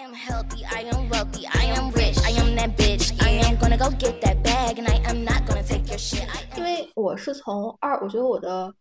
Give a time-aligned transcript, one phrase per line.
[0.00, 3.12] am healthy, I am wealthy, I am rich, I am that bitch.
[3.20, 6.26] I am gonna go get that bag, and I am not gonna take your shit.
[6.28, 8.72] I 因为我是从二，我觉得我的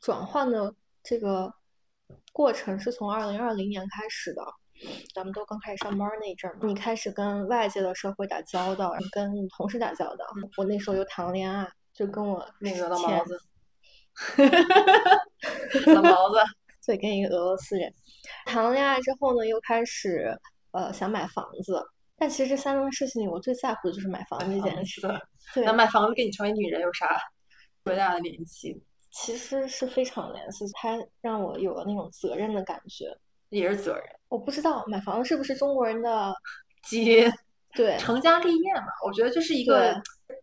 [0.00, 1.52] 转换的这个
[2.32, 4.42] 过程是从二零二零年开始的。
[5.12, 10.24] 咱们都刚开始上班那阵儿嘛，你开始跟外界的社会打交道，跟你同事打交道。
[10.56, 13.40] 我那时候又谈了恋爱，就跟我那个老毛子，
[15.86, 16.38] 老毛子，
[16.88, 17.92] 对，跟一个俄罗斯人
[18.46, 20.34] 谈了恋爱之后呢，又开始
[20.70, 21.84] 呃想买房子。
[22.16, 25.02] 但其实这三桩事情里，我最在乎的就是买房这件事。
[25.52, 27.20] 对，那买房子跟你成为女人有啥
[27.84, 28.82] 多大的联系？
[29.10, 33.14] 其实是非常联系，它让我有了那种责任的感觉。
[33.50, 36.34] 也是责任，我不知道买房子是不是中国人的
[36.84, 37.30] 基因，
[37.74, 39.94] 对成家立业嘛，我觉得这是一个，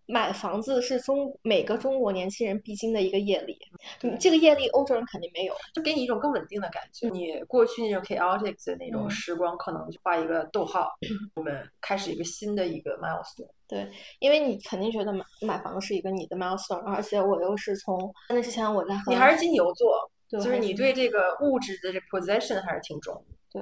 [0.06, 3.58] 买房子是中每个中国年轻人必经的一个业力。
[4.02, 5.54] 你这个业力欧洲人肯定没有。
[5.74, 7.10] 就给你一种更稳定的感觉。
[7.10, 10.88] 你过去那种 chaotic 的那种嗯时光，可能就画一个逗号，
[11.36, 13.50] 我们开始一个新的一个 milestone。
[13.68, 23.26] 对，因为你肯定觉得买买房子是一个你的 milestone，而且我又是从那之前我在你还是金牛座，就是你对这个物质的这 possession 还是挺重。
[23.52, 23.62] 对，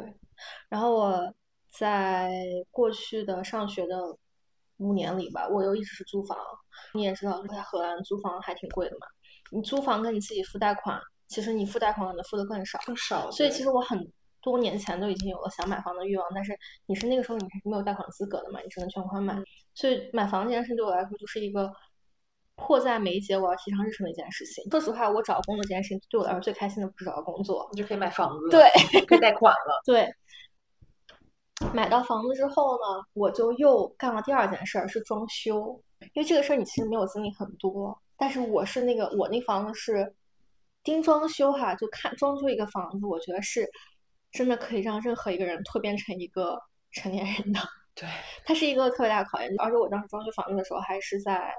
[0.67, 1.33] 然后我
[1.75, 2.31] 在
[2.69, 4.15] 过去的上学的
[4.77, 6.37] 五年里吧，我又一直是租房。
[6.93, 9.07] 你也知道，在荷兰租房还挺贵的嘛。
[9.51, 12.79] 你租房跟你自己付贷款，其实你付贷款可能付的更少。
[12.85, 14.07] 更少，所以其实我很
[14.41, 19.35] 多年前都已经有了想买房的欲望，但是你是那个时候你是没有贷款资格的嘛，你只能全款买。
[19.73, 21.71] 所以买房这件事对我来说就是一个
[22.55, 24.63] 迫在眉睫，我要提上日程的一件事情。
[24.69, 28.69] 说实话，我找工作这件事情对我来说最开心的不是找到工作，你就可以买房子了，对，
[29.05, 29.81] 可以贷款了。
[29.85, 30.07] 对，
[31.73, 35.81] 买到房子之后呢，我就又干了第二件事儿，是装修。
[36.13, 40.13] 因为这个事儿你其实没有经历很多，但是我是那个我那房子是
[40.83, 43.67] 盯装修哈，就看装修一个房子，我觉得是
[44.31, 46.59] 真的可以让任何一个人蜕变成一个
[46.91, 47.59] 成年人的。
[47.95, 48.09] 对，
[48.43, 51.53] 它是一个特别大的考验，而且我当时装修房子的时候还是在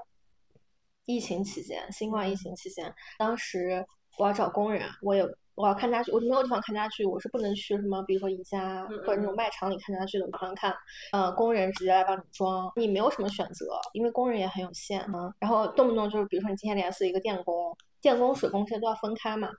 [1.05, 3.85] 疫情期间，新冠疫情期间，当时
[4.17, 10.73] 我要找工人，我也我要看家具，我就没有地方看家具，我是不能去什么，比如说宜家嗯或者那种卖场里看家具的地方看，
[11.11, 15.33] 呃，工人直接来帮你装，你没有什么选择，因为工人也很有限啊。
[15.39, 19.49] 然后动不动就是，比如说你今天联系一个电工，电工、水工这些都要分开嘛，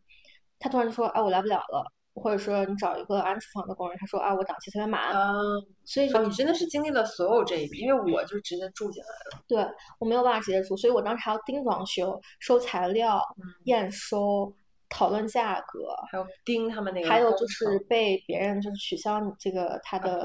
[0.59, 1.93] 他突然就说，哎，我来不了了。
[2.19, 9.45] 或者说你找一个安厨房的工人，他说啊，我档期特别满，嗯，所以说你真的是经历了所有这一笔，因为我就直接住进来了。
[9.47, 9.67] 对
[9.99, 14.51] 我没有办法直接住，所以我当时还要盯装修、收材料、嗯验收、
[14.89, 20.23] 讨论价格，还有盯他们那个还有就是被别人就是取消你这个他的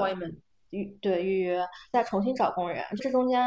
[0.70, 3.44] 预对预约，再重新找工人，这中间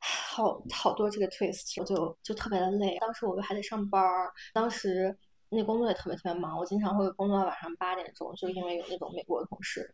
[0.00, 2.98] 好好多这个 twist，我就就特别的累。
[2.98, 5.16] 当时我还得上班儿，当时
[5.48, 9.88] 那工作也特别特别忙，我经常会工作到晚上八点钟，就因为有那种美国的同事。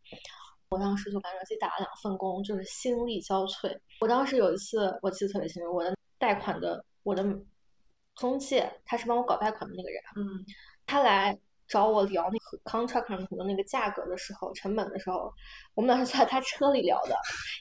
[0.71, 3.77] 我当时就感觉自己打了两份工，就是心力交瘁。
[4.01, 7.23] 我当时有一次我记得特别清楚，我的贷款的我的
[8.15, 10.45] 中介，他是帮我搞贷款的那个人，嗯，
[10.87, 15.33] 他来找我聊那个 contract 上的那个价格的时候，成本的时候，
[15.75, 17.15] 我们俩是坐在他车里聊的，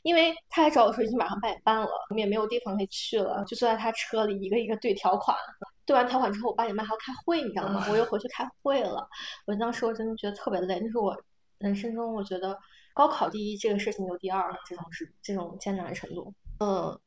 [0.03, 5.37] 因为他来找我说已经晚上八点半了，我们也没有地方可以去了，就坐在他车里一个一个对条款，
[5.85, 7.85] 对完条款之后，我八点半还要开会，你知道吗？
[7.89, 9.07] 我又回去开会了，
[9.45, 11.15] 我当时我真的觉得特别累，那是我
[11.59, 12.57] 人生中我觉得
[12.93, 16.99] 高考第一这个事情就第二了，这种是这种艰难程度，嗯。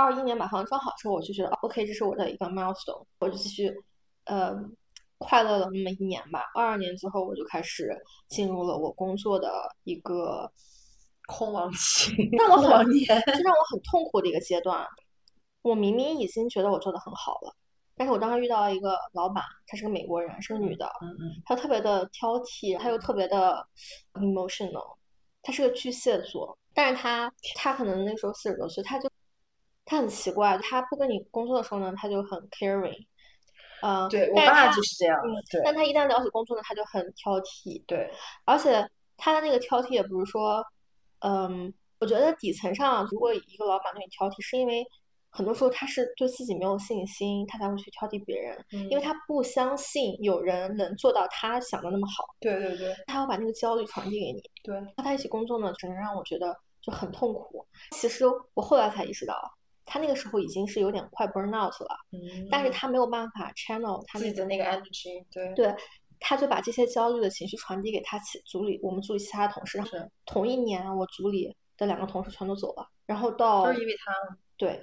[0.00, 3.72] 二一年把房子装好之后，我就觉得 OK，这是我的一个 milestone，我就继续，
[4.24, 4.54] 呃，
[5.18, 6.44] 快乐了那么一年吧。
[6.54, 7.94] 二二年之后，我就开始
[8.28, 9.52] 进入了我工作的
[9.84, 10.50] 一个
[11.26, 14.86] 空亡期，让我很空亡年，就让我很痛苦的一个阶段。
[15.62, 17.54] 我明明已经觉得我做的很好了，
[17.96, 23.62] 但是我当时遇到了一个老板，她是个美国人，是个女的，嗯嗯，她特别的挑剔，她又特别的
[24.14, 24.96] emotional，
[25.42, 29.10] 她是个巨蟹座，但是她她可能那时候四十多岁，她就
[29.90, 33.04] 她很奇怪，他不跟你工作的时候呢，他就很 caring，
[33.82, 38.08] 呃，对我爸就是这样嗯，对但他一旦聊起工作呢，他就很挑剔，对，
[38.44, 40.64] 而且他的那个挑剔也不是说，
[41.22, 44.86] 嗯，我觉得底层上，如果一个老板对你挑剔，是因为
[45.28, 54.40] 很多时候他是对自己没有信心，他才会去挑剔别人，因为嗯他不相信有人能做到他想的那么好，对对对他要把那个焦虑传递给你。
[54.62, 57.66] 对，和他一起工作呢，只能让我觉得就很痛苦。
[57.90, 59.34] 其实我后来才意识到，
[59.92, 65.74] 他那个时候已经是有点快 burn out 了，嗯，但是他没有办法 channel 他那自己的那个 energy，对对，
[66.20, 69.82] 他就把这些焦虑的情绪传递给他其组里我们组里其他同事。
[69.84, 74.80] 是同一年，我组里的两个同事全都走了，然后到都是因为他吗对，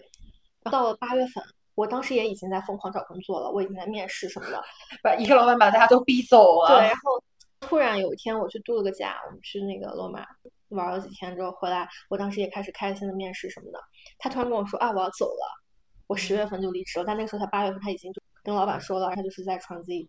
[0.69, 1.42] 到了八月份，
[1.75, 4.62] 我当时也已经在疯狂找工作了，我已经在面试什么的。
[5.01, 7.24] 把一个老板把大家都逼走了，对，然后
[7.62, 10.25] 突然有一天我去度了个假，我们去那个罗马
[10.69, 13.79] 玩了几天之后回来，我当时也开始开心的面试什么的。
[14.19, 15.63] 他突然跟我说啊，我要走了，
[16.07, 17.05] 我十月份就离职了。
[17.05, 20.07] 但那个时候他八月份他已经就跟老板说了，他就是在 transit，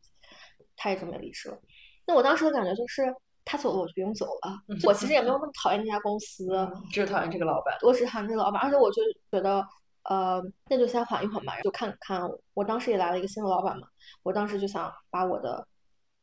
[0.77, 1.59] 他也准备离职了。
[2.07, 3.15] 那我当时的感觉就是
[3.45, 4.59] 他走了我就不用走了。
[4.85, 6.47] 我其实也没有那么讨厌这家公司，
[6.91, 7.77] 只是讨厌这个老板。
[7.83, 9.67] 我只讨厌这个老板，而且我就觉得
[10.05, 12.23] 呃，那就先缓一缓吧，就看看。
[12.55, 13.87] 我当时也来了一个新的老板嘛，
[14.23, 15.67] 我当时就想把我的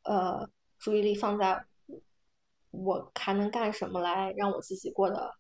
[0.03, 0.47] 呃
[0.79, 1.63] 注意力放在
[2.83, 5.31] 我还能干什么来让我自己过得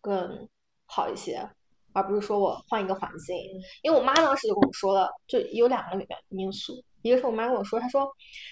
[0.00, 0.48] 更
[0.86, 1.48] 好一些，
[1.92, 3.36] 而不是说我换一个环境。
[3.82, 8.10] 因为我妈当时就跟我说了，就有两个因素，一个是我妈跟我说，她说，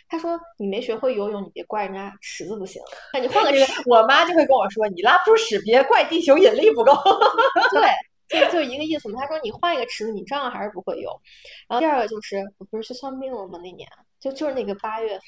[0.08, 2.82] 她说你没学会游泳，你别怪人家池子不行，
[3.14, 6.92] 那你换个池，我妈就会跟我说，你拉不出屎，别怪地球引力不够。
[7.72, 7.80] 对。
[8.32, 9.20] 就就一个意思嘛。
[9.20, 11.10] 他说你换一个池子，你照样还是不会游。
[11.68, 13.58] 然后第二个就是，我不是去算命了吗？
[13.62, 13.86] 那年
[14.22, 15.20] 就就是那个八月份，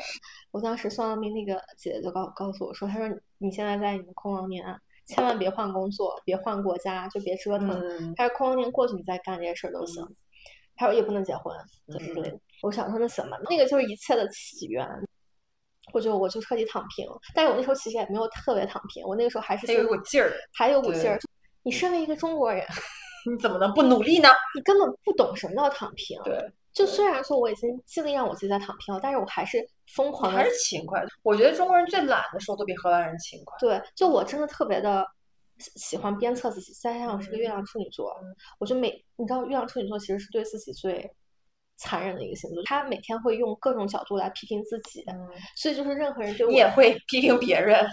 [0.53, 3.09] 我当时算了命，那个姐姐就告告诉我说，她说
[3.39, 4.65] 你现在在你的空亡年，
[5.05, 8.15] 千万别换工作，别换国家，就别折腾。
[8.15, 10.07] 她说空亡年过去，你再干这些事儿都行。
[10.77, 11.53] 她说也不能结婚，
[11.89, 12.39] 就是之类的。
[12.63, 14.89] 我想说那行吧，那个就是一切的起源。
[15.93, 17.07] 我就我就彻底躺平。
[17.35, 21.19] 但是我那时候其实也没有特别躺平，我那个时候还是还有股劲儿，还有股劲儿。
[21.63, 22.67] 你身为一个中国人，
[23.31, 24.29] 你怎么能不努力呢？
[24.55, 26.21] 你根本不懂什么叫躺平。
[26.25, 31.03] 对，就虽然说我已经尽力让我自己在躺平了，但是我还是疯狂的，还是勤快。
[31.23, 33.57] 我觉得中国人最懒的时候都比荷兰人勤快。
[33.61, 35.07] 对，就我真的特别的
[35.59, 36.73] 喜欢鞭策自己。
[36.75, 38.15] 再加上我是个月亮处女座，
[38.59, 41.11] 我就每你知道，月亮处女座其实是对自己最
[41.77, 45.05] 残忍的一个星座，他每天会用各种角度来批评自己，
[45.57, 47.87] 所以就是任何人对我你也会批评别人。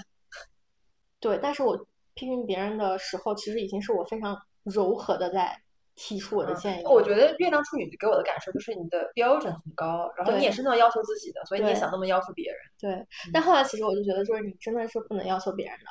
[1.21, 1.87] 对，但是我。
[2.13, 5.57] 批评别人的时候，其实已经是我非常柔和的在
[6.03, 6.83] 提出我的建议。
[6.85, 12.59] 我觉得月亮处女给我的感受就是你的标准很高，然后你也是那么要求自己的，所以你也想那么要求别人。
[12.79, 15.85] 对，但后来其实我就觉得，就是你真的是不能要求别人的，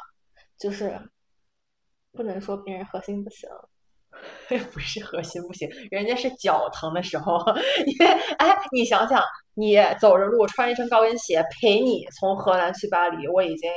[0.58, 1.00] 就是
[2.12, 3.48] 不能说别人核心不行，
[4.72, 7.38] 不是核心不行，人家是脚疼的时候，
[7.86, 8.06] 因为
[8.38, 9.22] 哎，你想想，
[9.54, 13.70] 你走着路穿一双高跟鞋陪你从荷兰去巴黎，我已经。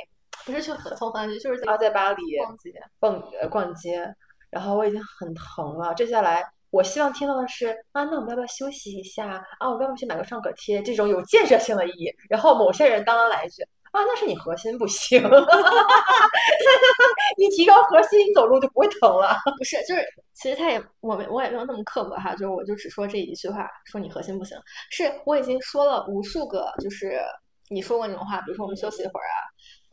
[0.45, 4.13] 不是去从荷兰去，就是啊，在巴黎逛街，逛呃逛街，
[4.53, 5.93] 然后我已经很疼了。
[5.95, 9.67] 接下来，我希望听到的是啊，那我们要不要休息一下啊？
[9.67, 10.81] 我要不要去买个创可贴？
[10.83, 12.13] 这种有建设性的意义。
[12.29, 15.21] 然后某些人当然来一句啊，那是你核心不行，
[17.37, 19.35] 你提高核心，你走路就不会疼了。
[19.57, 24.57] 不是，就是其实他也我没我也没有那么刻薄哈，就是我就只说这一句话，说你核心不行。
[24.89, 27.19] 是我已经说了无数个，就是
[27.69, 29.37] 你说过那种话，比如说我们休息一会儿啊。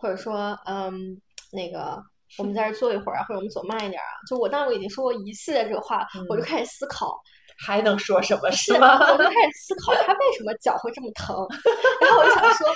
[0.03, 1.21] 或者说，嗯，
[1.53, 2.03] 那个，
[2.39, 4.13] 我们在这坐一会儿啊，或者我们走慢一点啊。
[4.29, 7.21] 就我当时我已经说过一系列这个话， 我就开始思考，
[7.59, 8.51] 还能说什么？
[8.53, 8.99] 是吗？
[9.13, 11.37] 我就开始思考，他为什么脚会这么疼？
[12.01, 12.67] 然后我就想说，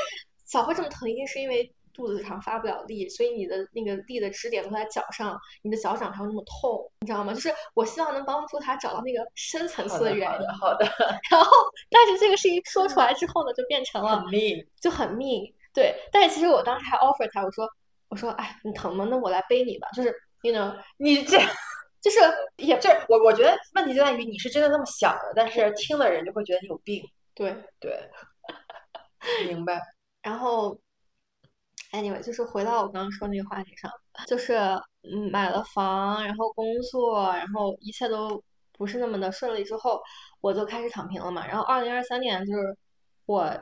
[0.46, 7.32] 脚会这么疼，一定是因为肚子上发不了力，所以你的那个力的支点都在脚上，你的脚掌才会那么痛，你知道吗？
[7.32, 10.48] 就是我希望能帮助他找到那个深层次的原因。
[10.60, 10.84] 好的。
[11.30, 11.52] 然后，
[11.90, 15.54] 但是这个事情说出来之后呢，就变成了很命，就很命。
[15.72, 17.68] 对，但是其实我当时还 offer 他，我说，
[18.14, 19.04] 我说，哎，你疼吗？
[19.10, 19.88] 那我来背你吧。
[19.92, 21.36] 就是，you know，你 这，
[22.00, 22.20] 就是
[22.58, 27.02] 也，就是我我觉得问题就在于你是真的那么想的，但是听的人就会觉得你有病。
[27.34, 28.08] 对对，
[29.48, 29.80] 明白。
[30.22, 30.78] 然后
[31.90, 33.90] ，anyway，就是回到我刚刚说那个话题上，
[34.28, 34.54] 就是
[35.02, 38.40] 嗯，买了房，然后工作，然后一切都
[38.78, 40.00] 不是那么的顺利之后，
[40.40, 41.44] 我就开始躺平了嘛。
[41.44, 42.76] 然后二零二三年就是
[43.26, 43.60] 我。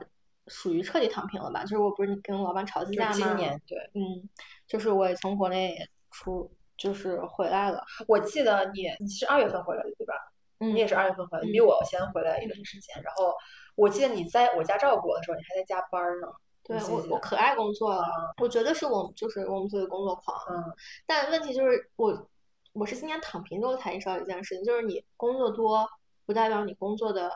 [0.48, 1.62] 属于彻底躺平了吧？
[1.62, 3.12] 就是我不是跟老板吵架吗？
[3.12, 4.28] 今年对，嗯，
[4.66, 5.78] 就是我也从国内
[6.10, 7.84] 出，就是回来了。
[8.08, 10.14] 我记得你你是二月份回来的对吧？
[10.58, 13.02] 嗯，你也是二月份回来，你比我先回来一段时间。
[13.02, 13.32] 然后
[13.76, 16.26] 我记得你在我家照顾我的时候，你还在加班呢。
[16.64, 18.04] 对我我可爱工作了，
[18.40, 20.36] 我觉得是我就是我们作为工作狂。
[20.50, 20.72] 嗯，
[21.06, 22.30] 但问题就是我
[22.72, 25.88] 我是今年躺平之后才意识到一件事情，就是你工作多
[26.24, 27.30] 不代表你工作的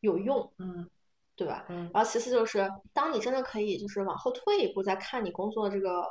[0.00, 0.52] 有用。
[0.58, 0.88] 嗯。
[1.36, 1.66] 对吧？
[1.68, 6.02] 嗯，然后其次就是，当你真的可以就是往后退一步，再看你工作这个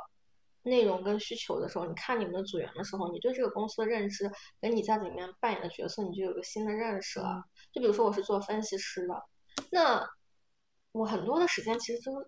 [0.62, 4.30] 内容跟需求的时候，你看你们的组员的时候，你对这个公司的认知
[4.60, 7.42] 跟你在里面扮演的角色，你就有个新的认识了。
[7.72, 9.20] 就比如说我是做分析师的，
[9.72, 10.08] 那
[10.92, 12.22] 我很多的时间其实都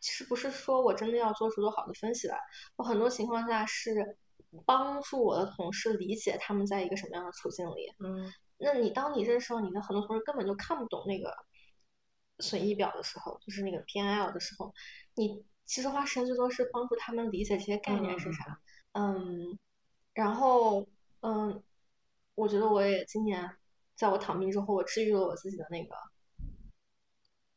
[0.00, 2.36] 其实不是说我真的要做出多好的分析来，
[2.74, 4.18] 我很多情况下是
[4.66, 7.92] 帮助我的同事理解他们在一个什么样的处境里。
[8.04, 11.32] 嗯，那你当你认识到你的很多同事根本就看不懂那个。
[12.44, 14.72] 损益表的时候，就是那个 P N L 的时候，
[15.14, 18.60] 你其实花时间最多是帮助他们理解这些概念是啥。
[18.92, 19.58] 嗯，
[20.12, 20.86] 然后
[21.20, 21.62] 嗯，
[22.34, 23.56] 我觉得我也今年
[23.96, 25.94] 在我躺平之后，我治愈了我自己的那个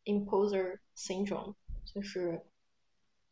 [0.06, 1.54] imposer syndrome，
[1.86, 2.46] 就是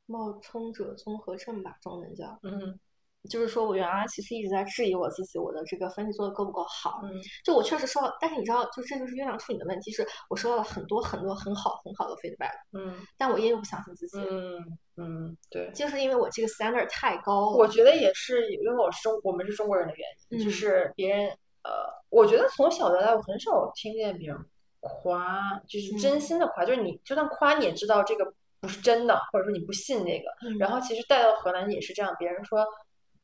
[0.05, 2.37] 冒充者综合症吧，中文叫。
[2.43, 2.79] 嗯
[3.27, 7.01] 就是说我原来其实一直在质疑我自己，我的这个分析做的够不够好。
[7.03, 7.11] 嗯
[7.43, 15.69] 就我确实收到，但是你知道，就这就是月亮处女的问题，是我收到了很多很多很好很好的 feedback，嗯但我依旧不相信自己，嗯嗯，对。
[15.73, 17.57] 就是因为我这个 standard 太高了。
[17.57, 21.27] 我觉得也是因为我是中我们是中国人的原因，就嗯是别人
[21.63, 21.71] 呃，
[22.09, 24.37] 我觉得从小到大我很少听见别人
[24.79, 30.31] 夸，就是真嗯心的夸，就是你就算夸你也知道这个不是真的，或者说你不信这个。
[30.47, 32.65] 嗯然后其实带到荷兰也是这样，别人说。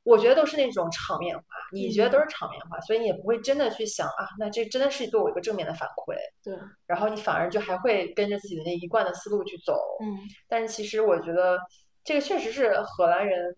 [0.04, 2.22] 我觉得都是那种场面话，你觉得都嗯。
[2.22, 10.18] 是场面话，所以你也不会真的去想啊，那这真的是对我一个正面的反馈，对，然后你反而就还会跟着自己的那一贯的思路去走，嗯。
[10.48, 11.60] 但是其实我觉得
[12.04, 13.56] 这个确实是荷兰人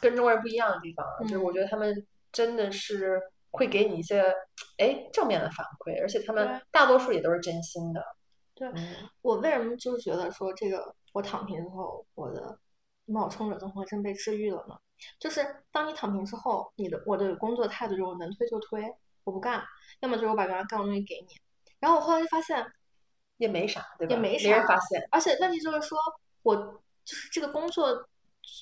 [0.00, 1.54] 跟中国人不一样的地方，就是我嗯。
[1.54, 1.94] 觉得他们
[2.32, 3.20] 真的是
[3.52, 4.24] 会给你一些
[4.78, 8.02] 哎正面的反馈，而且他们大多数也都是真心的。
[8.54, 8.68] 对。
[8.74, 9.08] 嗯。
[9.22, 12.58] 我为什么就觉得说这个我躺平之后，我的
[13.06, 14.74] 冒充者综合症被治愈了呢？
[15.18, 18.82] 就是当你躺平之后，你的我的工作态度就是我能推就推，
[19.24, 19.62] 我不干，
[20.00, 21.34] 要么就是我把原来干的东西给你。
[21.78, 22.64] 然后我后来就发现，
[23.38, 24.14] 也没啥，对吧？
[24.14, 25.06] 也没没人啥发现。
[25.10, 25.98] 而且问题就是说，
[26.42, 26.56] 我
[27.04, 28.08] 就是这个工作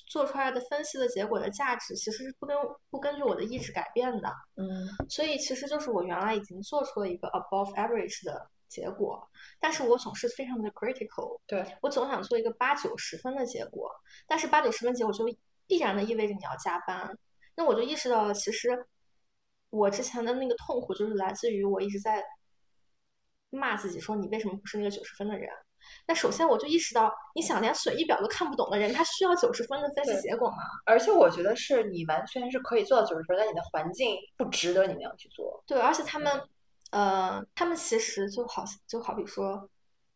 [0.07, 2.55] 做出来的分析的结果的价值，其实是不根
[2.89, 4.29] 不根据我的意志改变的。
[4.55, 9.27] 嗯所以其实就是我原来已经做出了一个 above average 的结果，
[9.59, 13.91] 但是我总是非常的 critical，对，我总想做一个八九十分的结果，
[14.27, 15.25] 但是八九十分结果就
[15.69, 17.09] 必然的意味着你要加班，
[17.55, 18.85] 那我就意识到了，其实
[19.69, 22.21] 我之前的那个痛苦就是来自于我一直在
[23.51, 25.49] 骂自己说你为什么不是那个九十分的人。
[26.07, 30.57] 那首先我就意识到，你想连损益表都看不懂的人，他需要九十分的分析结果吗？
[30.85, 35.63] 而且我觉得是你完全是可以做到九十分，但你的环境不值得你那样去做。
[35.65, 36.41] 对，而且他们，
[36.91, 39.69] 呃，他们其实就好就好比说，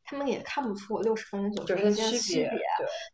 [0.04, 2.60] 他们也看不出我六十分跟九十分分之间的区别，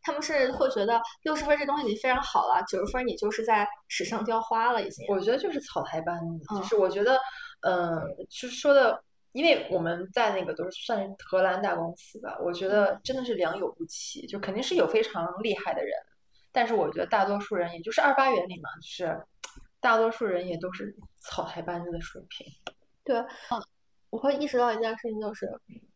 [0.02, 5.06] 他们是会觉得六十分这东西已经非常好了，九十分你就是在纸上雕花了已经。
[5.08, 7.18] 我觉得就是草台班子，就嗯是我觉得，
[7.60, 15.92] 嗯，就是说的，因为我们在那个都是算是荷兰大公司吧，我觉得真的是良莠不齐，就肯定是有非常厉害的人，
[16.50, 19.22] 但是我觉得大多数人也就是二八原理嘛，就是
[19.80, 22.46] 大多数人也都是草台班子的水平。
[23.04, 23.62] 对，嗯，
[24.10, 25.46] 我会意识到一件事情，就是，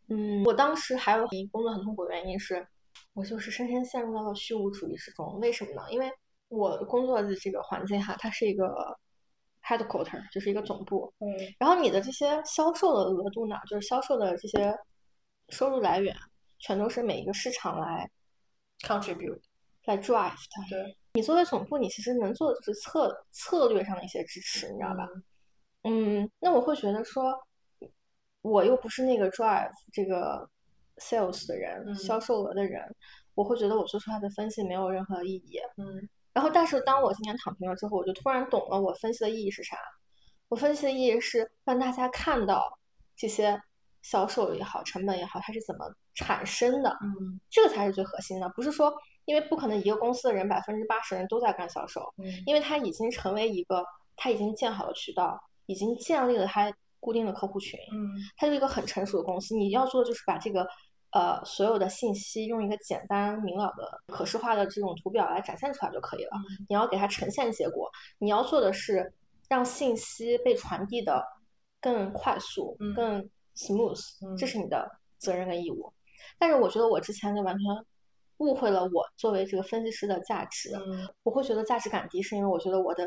[0.09, 2.67] 嗯，我当时还有一工作很痛苦的原因是，
[3.15, 5.39] 我就是深深陷入到了虚无主义之中。
[5.41, 5.83] 为什么呢？
[5.91, 6.11] 因为
[6.49, 8.97] 我工作的这个环境哈，它是一个
[9.63, 11.27] headquarter，就是一个总部，嗯
[11.59, 14.77] 然后你的这些销售的额度呢，就是销售的这些
[15.49, 16.15] 收入来源，
[16.59, 18.09] 全都是每一个市场来
[18.81, 19.41] ，contribute，
[19.87, 20.63] 来 drive 它。
[20.69, 25.09] 对，你作为总部，你其实能做的就是策策略上的一些支持，你知道吧？
[25.83, 27.35] 嗯，那我会觉得说，
[28.45, 30.47] 我又不是那个 drive 这个
[30.99, 32.95] sales 的人，嗯销售额的人，
[33.35, 35.59] 我会觉得我做出来的分析没有任何意义。
[35.79, 39.79] 嗯然后，但是当我今天躺平了之后，我就突然懂了我分析的意义是啥。
[40.49, 42.79] 我分析的意义是让大家看到
[43.17, 43.59] 这些
[44.03, 48.49] 销售也好，成本也好，它是怎么产生的，嗯这个才是最核心的。
[48.51, 48.93] 不是说，
[49.25, 53.83] 因为不可能一个公司的人百分之八十人都在干销售，嗯因为它已经成为一个，
[54.17, 56.71] 它已经建好了渠道，已经建立了它
[57.05, 59.55] 固定的客户群，嗯它就是一个很成熟的公司。
[59.55, 60.67] 你要做的就是把这个
[61.11, 66.31] 呃所有的信息用一个简单明了的可视化的这种图表来展现出来就可以了。
[66.39, 69.13] 嗯你要给它呈现结果，你要做的是
[69.51, 71.23] 让信息被传递的
[71.83, 74.01] 更快速、嗯更 smooth，
[74.39, 75.93] 这嗯是你的责任跟义务。
[76.39, 77.67] 但是我觉得我之前就完全
[78.39, 80.75] 误会了我作为这个分析师的价值。
[80.75, 83.07] 嗯我会觉得价值感低，是因为我觉得我的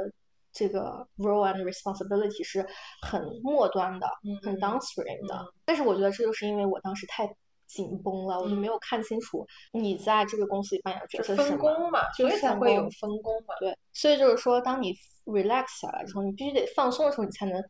[0.58, 2.66] 这个 role and responsibility 是
[3.04, 4.08] 很末端的，
[4.42, 5.36] 很嗯 downstream 的。
[5.36, 7.28] 嗯但是我觉得这就是因为我当时太
[7.68, 11.64] 紧绷了，我就嗯没有看清楚你在这个公司里扮演的角色是什么。
[11.64, 13.54] 分工嘛，所就是分以才会有工分工嘛。
[13.60, 14.96] 对，所以就是说，当你
[15.26, 17.64] relax 下来之后，你必须得放松的时候，你才能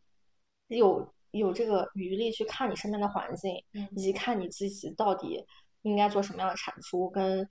[0.68, 5.44] 有有这个余力去看你身边的环境，嗯以及看你自己到底
[5.82, 7.46] 应该做什么样的产出，跟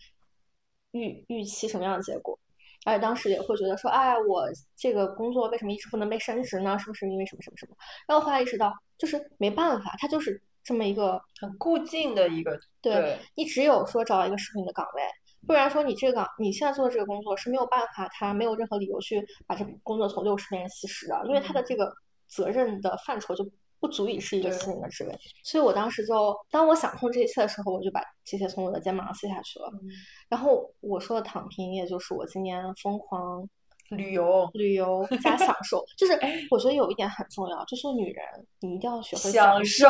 [0.93, 2.39] 预预期什么样的结果。
[2.85, 4.45] 而且当时也会觉得说，哎，我
[4.77, 6.79] 这个工作为什么一直不能被升职呢？
[6.79, 7.77] 是不是因为什么什么什么？
[8.07, 15.03] 然后后来意识到，就是没办法，它就是这么一个很固定的一个对对你只有说找到一个适合你的岗位，
[15.47, 21.93] 不然说你这个岗你现在做的这个工作是没有办法，他没有任何理由去把这个工作从六十变成七十的，因为他的这个
[22.29, 23.49] 责任的范畴就
[23.81, 25.19] 不足以是一个对吸引的职位。
[25.45, 29.71] 所以我当时就，当我想通这一切的时候，我就把这些从我的肩膀上卸下去了。
[29.73, 29.89] 嗯
[30.29, 33.49] 然后我说的躺平，也就是我今年疯狂
[33.91, 36.19] 旅游旅游加享受，就是
[36.51, 38.25] 我觉得有一点很重要，就是女人
[38.61, 39.87] 你一定要学会享受。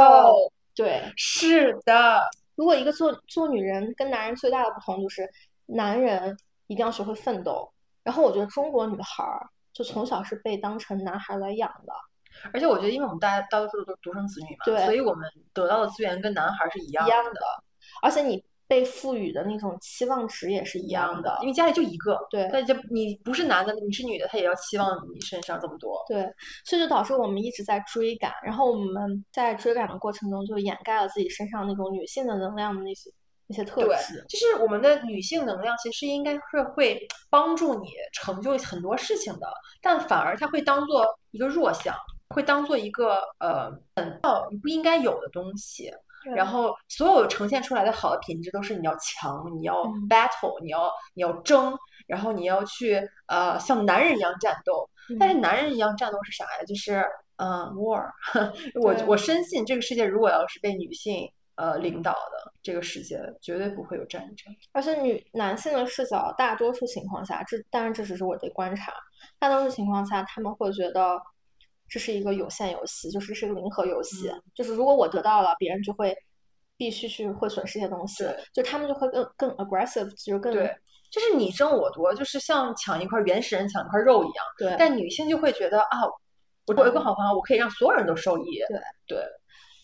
[0.75, 2.21] 对，是的，
[2.55, 5.27] 如果一个做做女人跟男人最大的不同就是，
[5.65, 7.67] 男人一定要学会奋斗。
[8.03, 11.95] 然后我觉得中国女孩儿就从小是被当成男孩来养的，
[12.53, 17.41] 而且我觉得，因为我们大家大多数都是独生子女嘛，对所以我们得到的资源跟男孩儿是一样一样的，
[18.03, 26.05] 而且你被赋予的那种期望值也是一样的，因为家里就一个，对那就你不是男的，你是女的，他也要期望你身上这么多。
[26.09, 26.29] 对，
[26.65, 33.09] 所以就导致我们一直在追赶，然后我们在追赶的过程中就掩盖了自己身上那种女性的能量的那些
[33.47, 34.25] 那些特质。
[34.29, 39.47] 就是我们的女性能量，其实应该是会帮助你成就很多事情的，
[39.81, 41.95] 但反而它会当做一个弱项，
[42.31, 45.93] 会当做一个呃很你不应该有的东西。
[46.35, 51.73] 然后所有呈现出来的好的品质都是你要强，你要嗯 battle，、你要你要争，
[52.09, 54.91] 然后你要去呃像男人一样战斗。
[55.21, 56.65] 但是嗯男人一样战斗是啥呀？
[56.67, 57.05] 就是
[57.37, 58.11] 嗯、呃 war。
[58.83, 64.53] 我我深信这个世界如果要是被女性呃领导的，这个世界绝对不会有战争。
[64.73, 68.93] 而且女男性的视角，大多数情况下，这当然这只是我的观察，
[69.39, 71.23] 大多数情况下他们会觉得
[71.89, 74.43] 这是一个有限游戏，就是是一个零和游戏，嗯。
[74.55, 76.17] 就是如果我得到了，别人就会
[76.77, 80.75] 必须去会损失一些东西对，就他们就会更更 aggressive，就是更对，
[81.11, 84.45] 就是你争我夺，就是像抢一块原始人抢一块肉一样。
[84.59, 84.77] 对。
[84.79, 86.05] 但女性就会觉得啊，
[86.67, 88.59] 我我有个好朋友，我可以让所有人都受益。
[88.69, 88.79] 对。
[89.07, 89.25] 对，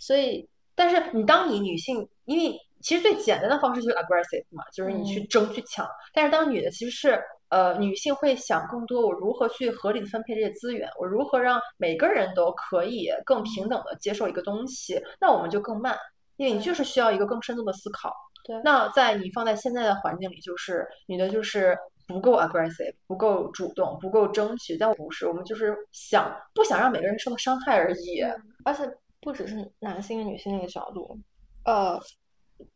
[0.00, 5.28] 所以但是你当你女性，因为其实最简单的方式就是 aggressive 嘛，就是你去嗯。
[5.28, 5.88] 争去抢。
[6.12, 15.94] 但是当女的其实是呃，女性会想更多，我如何去合理的分配这些资源，我如何让每个人都可以更平等的接受一个东西，那我们就更慢，
[16.36, 18.10] 因为你就是需要一个更深度的思考。
[18.44, 21.76] 对那在你放在现在的环境里，就是女的就是
[22.08, 28.22] 不够 aggressive，不够主动，不够争取，但不是，我们就是想不想让每个人受到伤害而已。
[28.64, 28.90] 而且
[29.20, 31.18] 不只是男性跟女性那个角度，
[31.66, 32.00] 呃，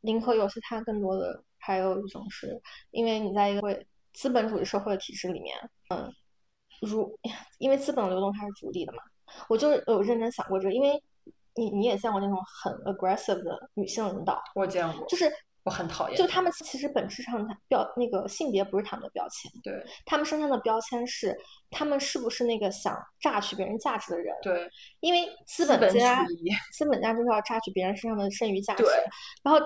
[0.03, 3.87] 零和游戏它更多的还有一种是，因为你在一个会
[4.17, 5.57] 资本主义社会的体制里面，
[5.91, 6.11] 嗯，
[6.81, 7.17] 如
[7.59, 9.03] 因为资本的流动它是逐利的嘛，
[9.49, 11.01] 我就是有认真想过这个，因为
[11.55, 15.31] 你你也见过那种很 aggressive 的女性领导，我见过，就是
[15.65, 19.85] 我很讨厌就他们其实本质上它标那个性别不是他们的标签，对。
[20.07, 21.37] 他们身上的标签是
[21.71, 24.71] 他们是不是那个想榨取别人价值的人，对。
[25.01, 26.25] 因为资资本本家
[26.73, 28.93] 资本家就是要榨取别人身上的剩余价值，对。
[29.43, 29.61] 然后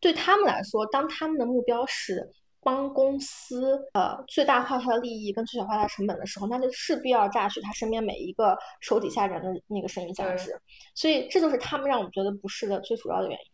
[0.00, 2.30] 对他们来说，当他们的目标是
[2.64, 10.58] 帮公司呃最大化它的利益跟最小化它的成本的时候，那就势必要榨取他身边每一个手底下人的那个剩余价值，
[10.94, 13.46] 所以这就是他们让我们觉得不适的最主要的原因，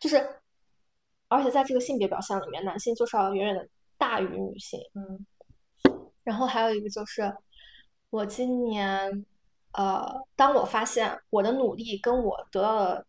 [0.00, 0.28] 就是
[1.28, 3.66] 而且在这个性别表现里面，男性就是要远远的
[3.96, 5.24] 大于女性，嗯。
[6.24, 7.34] 然后还有一个就是，
[8.10, 9.24] 我今年，
[9.72, 13.06] 呃，当我发现我的努力跟我得到的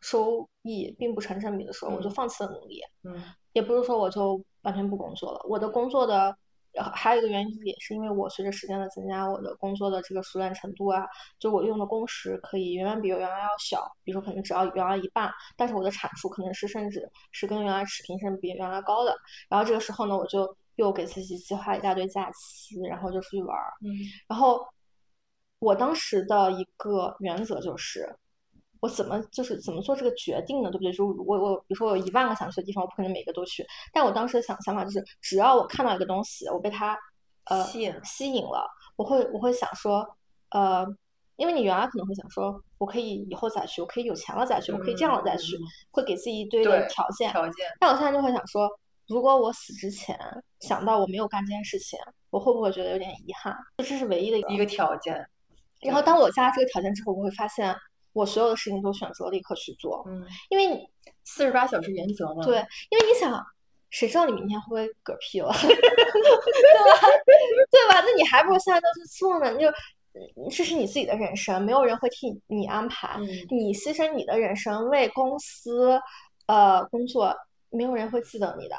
[0.00, 2.82] 收益并不成正比的时候，我就嗯放弃了努力。
[3.04, 3.22] 嗯。
[3.54, 6.36] 也不是说我就完全不工作了，我的工作的。
[6.74, 11.02] 呃还有一个原因也是因为我随着时间的增加，我的工作的这个熟练程度啊，
[11.38, 19.16] 就我用的工时可以远远比我原来要小，比如说可能只要原来一半，但是我的产出可能是甚至是跟原来持平，甚至比原来高的。
[19.48, 23.72] 然后这个时候呢，我就又给自己计划一大堆假期，然后就出去玩儿。
[23.80, 23.88] 嗯
[24.28, 24.64] 然后
[25.60, 28.14] 我当时的一个原则就是，
[28.80, 30.70] 我怎么就是怎么做这个决定呢？
[30.70, 30.92] 对不对？
[30.92, 33.66] 就我我比如说我有一万个想去的地方，我不可能每个都去。
[33.92, 36.96] 但我当时的想想法就是，只要我看到一个东西，我被它
[37.44, 40.06] 呃吸引吸引了，我会我会想说，
[40.50, 40.86] 呃，
[41.36, 45.56] 因为你原来可能会想说，我可以以后再去，我可以有钱了再去，我可以这样了再去
[45.90, 47.30] 会给自己一堆的条件。
[47.30, 48.68] 条件但我现在就会想说，
[49.08, 50.16] 如果我死之前
[50.60, 51.98] 想到我没有干这件事情，
[52.30, 53.56] 我会不会觉得有点遗憾？
[53.78, 55.28] 这是唯一的一个一个条件，
[55.80, 57.74] 然后当我加这个条件之后，我会发现
[58.18, 60.86] 我所有的事情都选择立刻去做，嗯，因为你
[61.24, 62.56] 四十八小时原则嘛，对，
[62.90, 63.44] 因为你想，
[63.90, 67.08] 谁知道你明天会不会嗝屁了， 对吧？
[67.70, 68.00] 对吧？
[68.00, 69.68] 那你还不如现在就去做呢，你就。
[69.68, 73.14] 嗯这是你自己的人生，没有人会替你安排。
[73.20, 75.96] 嗯你牺牲你的人生为公司，
[76.46, 77.32] 呃，工作，
[77.70, 78.74] 没有人会记得你的。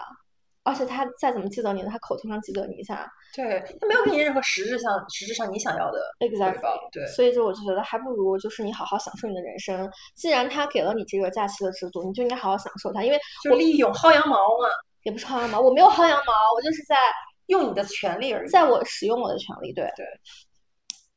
[0.70, 6.90] 而且他再怎么记得你呢，他口头上记得你一下对，他没有给你任何实质上实质上你想要的，exactly。
[6.92, 9.90] 对，所以就我就觉得还不如就是你好好享受你的人生。
[10.16, 13.04] 既然他给了你这个假期的制度，你就应该好好享受它。
[13.04, 14.70] 因为就利用薅羊毛嘛，
[15.04, 16.96] 也不是薅羊毛，我没有薅羊毛，我就是在
[17.48, 19.74] 用你的权利而已，在我使用我的权利。
[19.74, 20.06] 对对，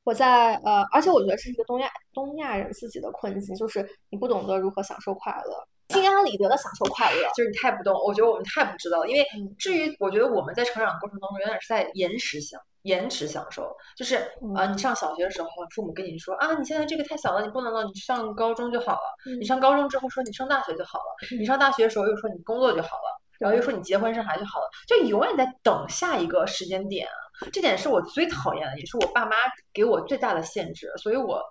[0.04, 7.28] 我在呃，而且我觉得这是一个东亚东亚人自己的困境，就是你不懂得如何享受快乐，心安理得的享受快乐。
[7.36, 9.08] 就是你太不懂，我觉得我们太不知道了。
[9.08, 13.70] 因为嗯至于我觉得我们在成长过程当中，永远是在延迟享延迟享受。
[13.96, 14.16] 就是
[14.56, 19.16] 呃，嗯你上小学的时候，父母跟你说啊，你现在这个太小了，你不能了，你上高中就好了。
[19.26, 23.18] 嗯你上高中之后说你上大学就好了，你上大学的时候又说你工作就好了。
[23.38, 27.08] 然后又说你结婚生孩子就好了，就永远在等下一个时间点。
[27.52, 29.32] 这点是我最讨厌的，也是我爸妈
[29.72, 30.92] 给我最大的限制。
[30.96, 31.42] 所以我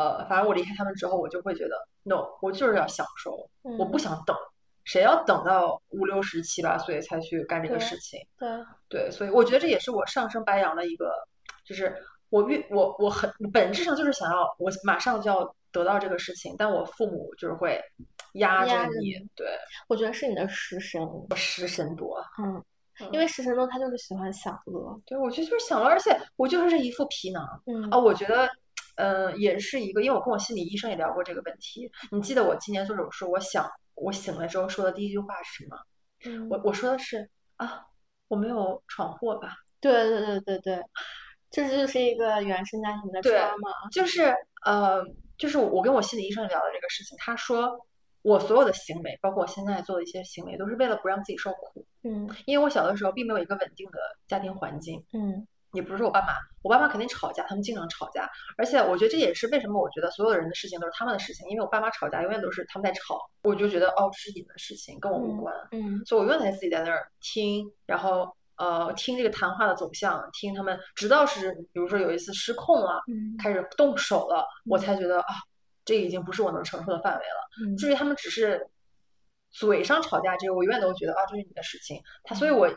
[0.00, 4.34] 呃，反正我离开他们之后，我就会觉得，no，我就是要享受，我不嗯想等。
[4.84, 8.18] 谁要等到五六十七八岁才去干这个事情？
[8.38, 8.48] 对，
[8.88, 11.12] 对，所以我觉得这也是我上升白羊的一个，
[11.64, 11.94] 就是
[12.30, 17.78] 我越我我很本质上就是想要我马上就要得到这个事情，但我父母就是会
[18.32, 19.46] 压着你，对，
[19.86, 22.64] 我觉得是你的食神，我食神多，嗯，
[23.00, 28.48] 嗯因为食神多他就是喜欢享乐，对我觉得就是享乐，而且我就是一副皮囊嗯啊，我觉得。
[28.96, 31.90] 呃，也是一个，因为我跟我心理医生也聊过这个问题。
[32.10, 35.76] 你记得我今年做手术，我想我醒了之后说的第一句话是什么？
[36.26, 37.82] 嗯我我说的是啊，
[38.28, 39.56] 我没有闯祸吧？
[39.80, 40.84] 对对对对对，
[41.50, 44.34] 这就是一个原生家庭的对 trauma，就是
[44.66, 45.02] 呃，
[45.38, 47.86] 就是我跟我心理医生聊的这个事情，他说
[48.20, 51.86] 我所有的行为，包括我现在做的一些行为，都是为了不让自己受苦。
[52.02, 65.54] 嗯因为我小的时候并没有一个稳定的家庭环境，嗯也不是说我爸妈，我爸妈肯定吵架，他们经常吵架，而且我觉得这也是为什么我觉得所有人的事情都是他们的事情，因为我爸妈吵架永远都是他们在吵，我就觉得哦，这是你们的事情，跟我无嗯关。
[65.72, 75.34] 嗯所以我永远在自己在那儿听，然后呃听这个谈话的走向，听他们，直到是比如说有一次失控了，嗯开始动手了，我才觉得啊，
[75.84, 77.48] 这已经不是我能承受的范围了。
[77.62, 78.68] 嗯至于他们只是
[79.50, 82.00] 嘴上吵架，这个我永远都觉得啊，这是你的事情。
[82.24, 82.68] 他，所以我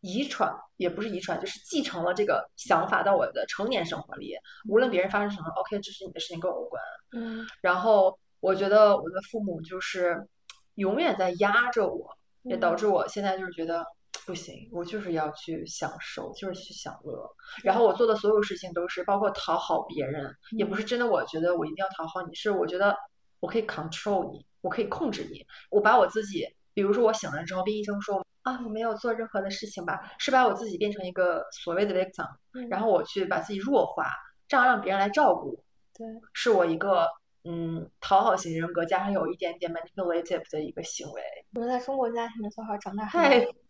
[0.00, 4.36] 遗传也不是遗传，就是继承了这个想法到我的成年生活里，
[4.68, 6.80] 无论别人发生什么，OK，这是你的事情，跟我无关。
[7.12, 10.28] 嗯然后我觉得我的父母就是
[10.76, 13.84] 永远在压着我，也导致我现在就是觉得
[14.24, 17.28] 不行，我就是要去享受，就是去享乐。
[17.64, 22.96] 然后我做的所有事情都是包括讨好别人，也不是真的我觉得我一定要讨好你，是我觉得
[23.40, 28.24] 我可以 control 你，我可以控制你，我把我自己，比如说我醒了之后，跟医生说。
[28.48, 32.68] 啊，我没有做任何的事情吧，是把我自己变成一个所谓的 victim，嗯。
[32.68, 34.10] 然后我去把自己弱化，
[34.46, 35.62] 这样让别人来照顾，
[35.94, 36.06] 对。
[36.32, 37.06] 是我一个
[37.44, 41.22] 嗯讨好型人格，加上有一点点 manipulative 的一个行为，
[41.54, 43.20] 我觉得在中国家庭的小孩长大很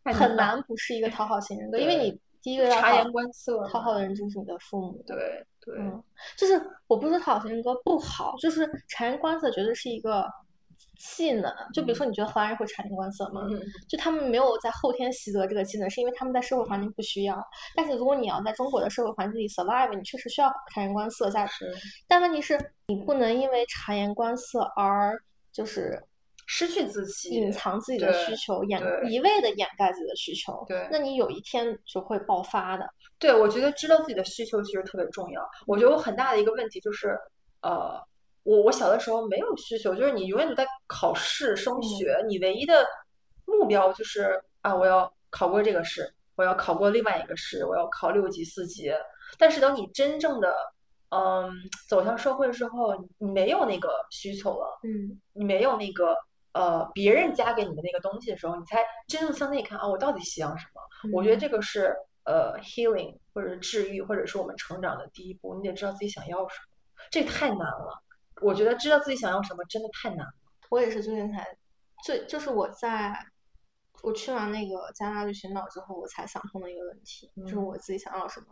[0.05, 5.03] 太很难不是一个讨好型人格，因为你第一个要察言观色讨好的人就是你的父母。
[5.07, 6.03] 对对，嗯，
[6.37, 10.27] 就是我不是说讨好型人格不好，就是察言观色绝对是一个
[10.99, 11.51] 技能。
[11.73, 13.47] 就比如说，你觉得荷兰人会察言观色吗？
[13.51, 13.59] 嗯
[13.89, 17.43] 就他们没有在后天习得这个技能，是因为他们在社会环境不需要。
[17.75, 21.65] 但是如果你要在中国的社会环境里 survive，你确实需要察言观色下去。
[21.65, 21.75] 是
[22.07, 22.59] 但问题是，
[22.89, 25.19] 你不能因为察言观色而
[25.53, 26.03] 就是
[26.47, 28.81] 失去自己，隐藏自己的需求，掩
[29.11, 30.65] 一味的掩盖自己的需求。
[30.67, 32.89] 对那你有一天就会爆发的。
[33.19, 35.43] 对，我觉得知道自己的需求其实特别重要。
[35.67, 37.19] 我觉得我很大的一个问题就是，
[37.63, 38.01] 呃，
[38.49, 42.87] 我我小的时候没有需求，就是你永远都在考试升嗯学，你唯一的
[43.45, 48.91] 目标就是啊，我要考过这个试，我要考过另外一个试，我要考六级四级。
[49.39, 50.55] 但是等你真正的
[51.11, 51.53] 嗯
[51.89, 56.17] 走向社会之后，你没有那个需求了，嗯你没有那个。
[56.55, 60.81] 呃，别人加给你的那个东西的时候，你才真正向内看啊，我到底希望什么？
[61.15, 65.55] 我觉得嗯这个是呃 healing 或者是治愈，或者是我们成长的第一步。
[65.61, 68.03] 你得知道自己想要什么，这太难了。
[68.41, 70.33] 我觉得知道自己想要什么真的太难了。
[70.71, 71.47] 我也是最近才，
[72.05, 73.17] 最就是我在
[74.03, 78.47] 我去完那个加拿大去寻岛之后，我才想通的一个问题，就是嗯我自己想要什么。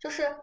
[0.00, 0.36] 就是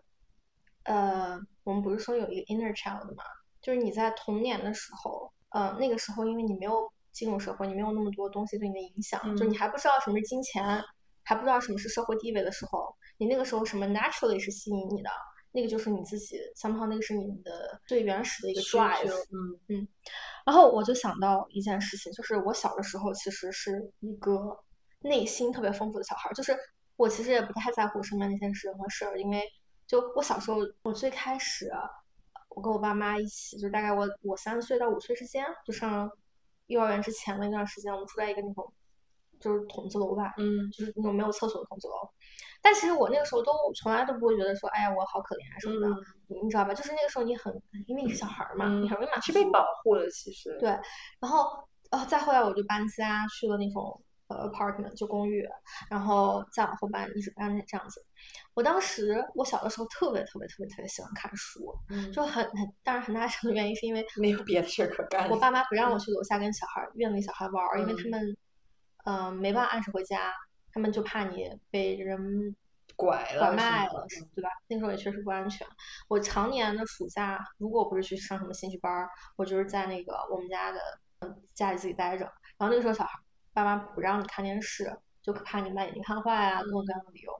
[0.83, 3.23] 呃，我们不是说有一个 inner child 嘛，
[3.61, 10.83] 就是你在童年的时候，呃，那个时候因为你没有进入社会，你没有那么多东西对你的影响，就嗯你还不知道什么是金钱，
[11.23, 15.09] 还不知道什么是社会地位的时候，你那个时候什么 naturally 是吸引你的，
[15.53, 19.11] 那个就是你自己，somehow 那个是你的最原始的一个 drive。
[19.31, 19.87] 嗯嗯
[20.45, 24.57] 然后我就想到一件事情，就是我小的时候其实是一个
[25.01, 26.57] 内心特别丰富的小孩儿，就是
[26.95, 29.41] 我其实也不太在乎身边那些人和事儿，因为
[29.85, 31.69] 就我小时候，我最开始
[32.49, 36.09] 我跟我爸妈一起，就大概我我三岁到五岁之间，就上
[36.67, 38.73] 幼儿园之前的一段时间，我们住在一个那种
[39.39, 41.93] 就是筒子楼吧，嗯就是那种没有厕所的筒子楼。
[42.61, 46.73] 但其实我那个时候都从来都不会觉得说，哎呀，我好可怜啊什么的，嗯你你知道吧？
[46.73, 47.53] 就是那个时候你很，
[47.87, 49.27] 因为你是小孩儿嘛，你很容易满足。
[49.27, 50.69] 是被保护的，其实对
[51.19, 51.47] 然后
[51.89, 55.45] 呃，再后来我就搬家去了那种呃 apartment 就公寓，
[55.89, 58.05] 然后再往后搬，一直搬这样子。
[58.53, 65.29] 我当时我小的时候特别特别特别特别喜欢看书，嗯就很很当然很大程度原因是因为没有别的事儿可干。
[65.29, 68.37] 我爸妈不让我去楼下跟小孩儿院里小孩玩儿，因为他嗯们
[69.03, 70.31] 呃没办法按时回家，
[70.73, 72.55] 他们就怕你被人
[72.95, 74.05] 拐了拐卖了，
[74.35, 74.49] 对吧？
[74.67, 75.65] 那时候也确实不安全。
[76.07, 80.79] 我常年的暑假，如果不是去上什么兴趣班儿，我就是在那个我们家的
[81.19, 82.25] 呃家里自己待着。
[82.57, 83.19] 然后那个时候小孩
[83.53, 87.31] 爸妈不让你看电视，就怕你把眼睛看坏啊，各种各样的理由。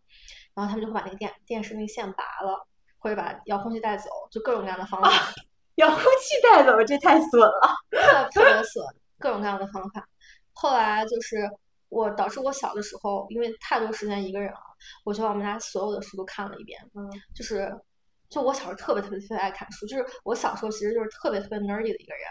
[0.53, 2.67] 然后他们就会把那个电电视那个线拔了，
[2.97, 5.09] 或者把遥控器带走，就各种各样的方法。
[5.75, 7.75] 遥控器带走，这太损了。
[7.89, 8.85] 特特别损，
[9.17, 10.05] 各种各样的方法。
[10.53, 11.49] 后来就是
[11.91, 14.59] 我导致我小的时候，因为太多时间一个人了，
[15.03, 16.79] 我就把我们家所有的书都看了一遍。
[16.95, 17.69] 嗯，就是
[18.29, 22.23] 就我小时候特别特别特别爱看书，就是我小时候其实就是特别特别 nerdy 的一个人。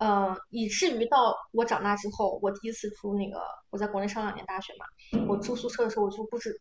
[0.00, 3.40] 嗯，以至于到我长大之后，我第一次住那个
[3.70, 4.86] 我在国内上两年大学嘛，
[5.28, 6.52] 我住宿舍的时候我就不知，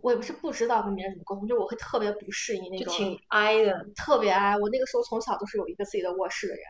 [0.00, 3.86] 我也不是不知道跟别人怎么沟通，就我会特别不适应那种，就挺挨的。
[3.94, 4.56] 特别挨。
[4.58, 6.64] 我那个时候从小都是有一个自己的卧室的人，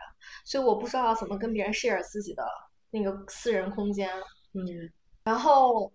[0.45, 2.45] 所以我不知道怎么跟别人 share 自己的
[2.91, 4.11] 那个私人空间。
[4.55, 4.93] 嗯，
[5.25, 5.93] 然后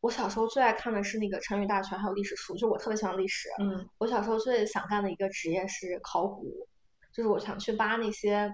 [0.00, 3.48] 我小时候最爱看的是那个成语大全，还有历史书，就我特别喜欢历史。
[3.60, 6.66] 嗯，我小时候最想干的一个职业是考古，
[7.12, 8.52] 就是我想去扒那些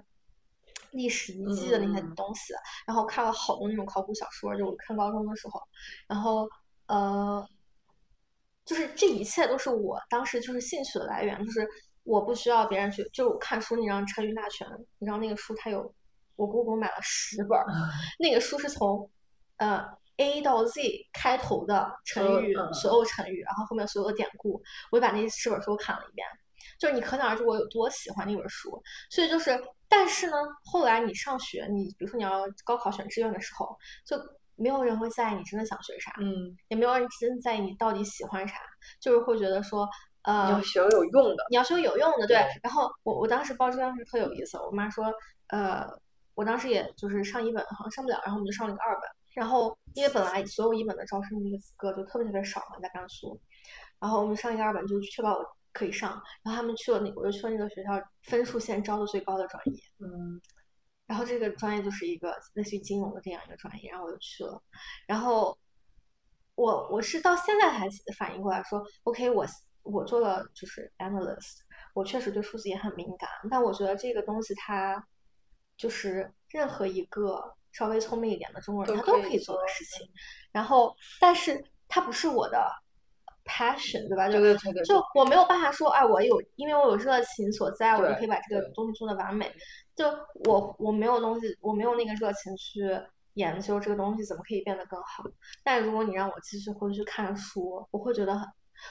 [0.91, 2.53] 历史遗迹的那些嗯东西，
[2.87, 5.61] 然后看了好多那种考古小说，就我看高中的时候，
[6.07, 6.49] 然后
[6.87, 7.47] 呃，
[8.65, 11.67] 就是这一切都是我当时就是兴趣的来源，就是
[12.03, 14.67] 我不需要别人去，就是我看书那张成语大全，
[14.99, 15.95] 你知道那个书它有，
[16.37, 17.65] 我姑姑买了十本儿，
[18.19, 19.11] 那个书是从
[19.59, 26.27] 呃 A 到 Z 开头的成语，嗯所有成语，然后后面所有的典故，我就把那十本书看了一遍。
[26.79, 34.17] 就是你可想而知我有多喜欢那本书，所以就是，但是呢，后来你上学，你比如说你要高考选志愿的时候，就
[34.55, 38.57] 没有人会在意你真的想学啥，嗯，也没有人真在意你到底喜欢啥，
[39.01, 39.89] 就是会觉得说，
[40.23, 41.45] 呃，你要学有用的。
[41.51, 42.61] 你要学有用的，对对。
[42.63, 45.13] 然后我我当时报志愿是特有意思，我妈说，
[45.49, 45.85] 呃，
[46.35, 49.09] 我当时也就是上一本好像上不了，然后我们就上了一个二本。
[49.35, 53.41] 然后因为本来所有一本的招生那个资格就特别特别少嘛，在甘肃，
[53.99, 56.11] 然后我们上一个二本就确保我可以上，
[56.43, 57.91] 然后他们去了那个我就去了那个学校
[58.23, 60.41] 分数线招的最高的专业，嗯。
[61.07, 64.63] 然后这个专业就是一个类似于金融的这样一个专业，然后我就去了，
[65.07, 65.57] 然后
[66.55, 67.89] 我我是到现在才
[68.19, 69.47] 反应过来说，OK，我
[69.85, 71.61] 我做了就是 analyst，
[71.95, 75.03] 我确实对数字也很敏感，但我觉得这个东西它
[75.79, 80.09] 就是任何一个稍微聪明一点的中国人他都可以做的事情，
[80.51, 82.69] 然后但是它不是我的
[83.45, 84.27] passion，对吧？
[84.27, 89.51] 就对对对对就我没有办法说，哎，我有，因为我有热情所在，我就可以把这个东西做得完美。
[89.95, 90.07] 就
[90.47, 92.83] 我我没有东西，我没有那个热情去
[93.35, 95.23] 研究这个东西怎么可以变得更好。
[95.63, 98.47] 但如果你让我继续回去看书，我会觉得很，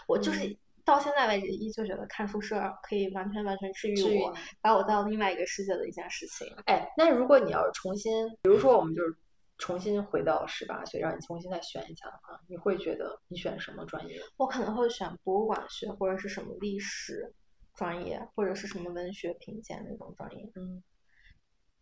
[0.08, 6.48] 我就是嗯到现在为止依旧觉得看书是可以完全完全治愈我把我带到另外一个世界的一件事情。
[6.66, 9.14] 哎，那如果你要是重新，比如说我们就是
[9.58, 14.18] 重新回到十八岁，让你重新再选一下的话，你会觉得你选什么专业？
[14.38, 17.34] 我可能会选博物馆学或者是什么历史
[17.74, 20.50] 专业，或者是什么文学评鉴那种专业。
[20.56, 20.82] 嗯，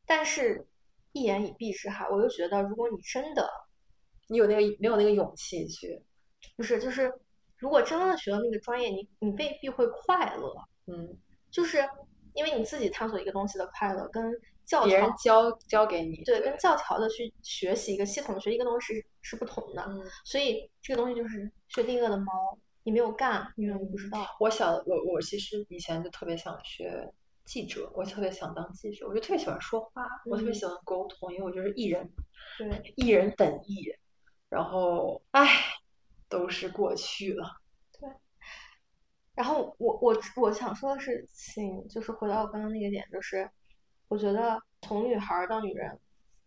[0.08, 0.66] 但是，
[1.12, 3.48] 一言以蔽之哈，我就觉得，如果你真的
[4.30, 6.02] 你有那个没有那个勇气去？
[6.58, 7.14] 不是，就是
[7.66, 11.18] 如果真的学了那个专业，你你未必会快乐，嗯，
[11.50, 11.84] 就是
[12.36, 14.32] 因为你自己探索一个东西的快乐，跟
[14.68, 24.28] 教别人教教给你，对跟教条的去学习一个系统学一个东西是是不同的，嗯，所以这个东西就是薛定谔的猫，你没有干，你永远不知道。
[24.40, 27.12] 我想我我其实以前就特别想学
[27.46, 32.08] 记者，我特别想当记者，我就特别喜欢说话，我特别嗯喜欢沟通，因为我就是艺人
[32.60, 33.92] 对，艺人本艺，
[34.50, 35.48] 然后唉，
[36.38, 37.48] 都是过去了。
[38.00, 38.10] 对
[39.34, 43.50] 然后我我我想说的是，请，就是回到我刚刚那个点，就是
[44.08, 46.00] 我觉得从女孩儿到女人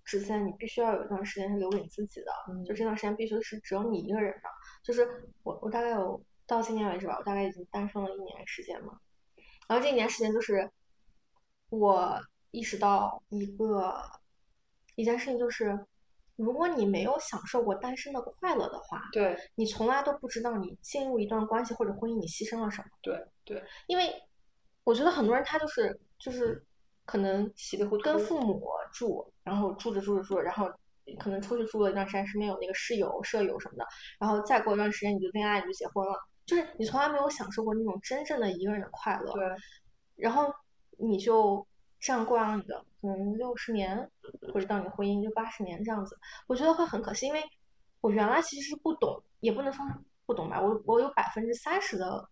[0.04, 2.32] 之间，你必须要有一段时间是留给你自己的，
[2.66, 4.48] 就这段时间必须是只有你一个人的。
[4.82, 5.06] 就是
[5.42, 8.98] 我我大概有到今年为止吧，我大概已经单身了一年时间嘛。
[9.68, 10.70] 然后这一年时间就是
[11.68, 12.18] 我
[12.52, 14.02] 意识到一个
[14.94, 15.78] 一件事情，就是
[16.38, 19.36] 如果你没有享受过单身的快乐的话，对。
[19.56, 22.88] 你从来都不知道你进入一段关系或者婚姻，你牺牲了什么。
[23.02, 24.08] 对对，因为
[24.84, 26.64] 我觉得很多人他就是就是
[27.04, 30.70] 可能稀里糊涂跟父母住，然后住着住着住着，然后
[31.18, 33.84] 可能出去住了一段时间，身边有那个室友、舍友什么的，
[34.20, 36.14] 然后再过一段时间你就恋爱，你就结婚了，
[36.46, 39.44] 就是你从来没有享受过那种真正的一个人的快乐，对，
[40.14, 40.52] 然后
[40.98, 41.66] 你就
[41.98, 44.10] 这样过完了你的可能六十年，
[44.52, 47.42] 或者到你婚姻就八十年这样子，我觉得会很可惜，因为
[48.00, 49.84] 我原来其实是不懂，也不能说
[50.26, 52.28] 不懂吧，我我有百分之三十的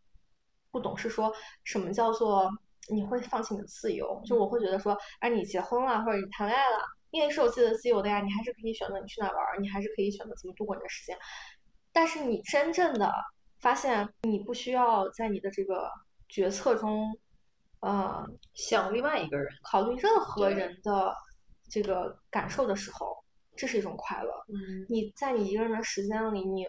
[0.71, 1.33] 不懂，是说
[1.65, 2.51] 什么叫做
[2.89, 6.79] 你会放弃你的自由，就我会觉得说，哎，你结婚了或者你谈恋爱了，
[7.11, 11.17] 你也是有自己的自由的呀，你还是可以选择你去哪玩，你还是可以选择怎么度过你的时间，
[11.93, 13.13] 但是你真正的
[13.59, 15.91] 发现你不需要在你的这个
[16.29, 17.19] 决策中，
[17.81, 21.15] 呃，想另外一个人，考虑任何人的
[21.69, 23.17] 这个感受的时候，
[23.57, 24.31] 这是一种快乐。
[24.49, 26.67] 嗯你在你一个人的时间里，你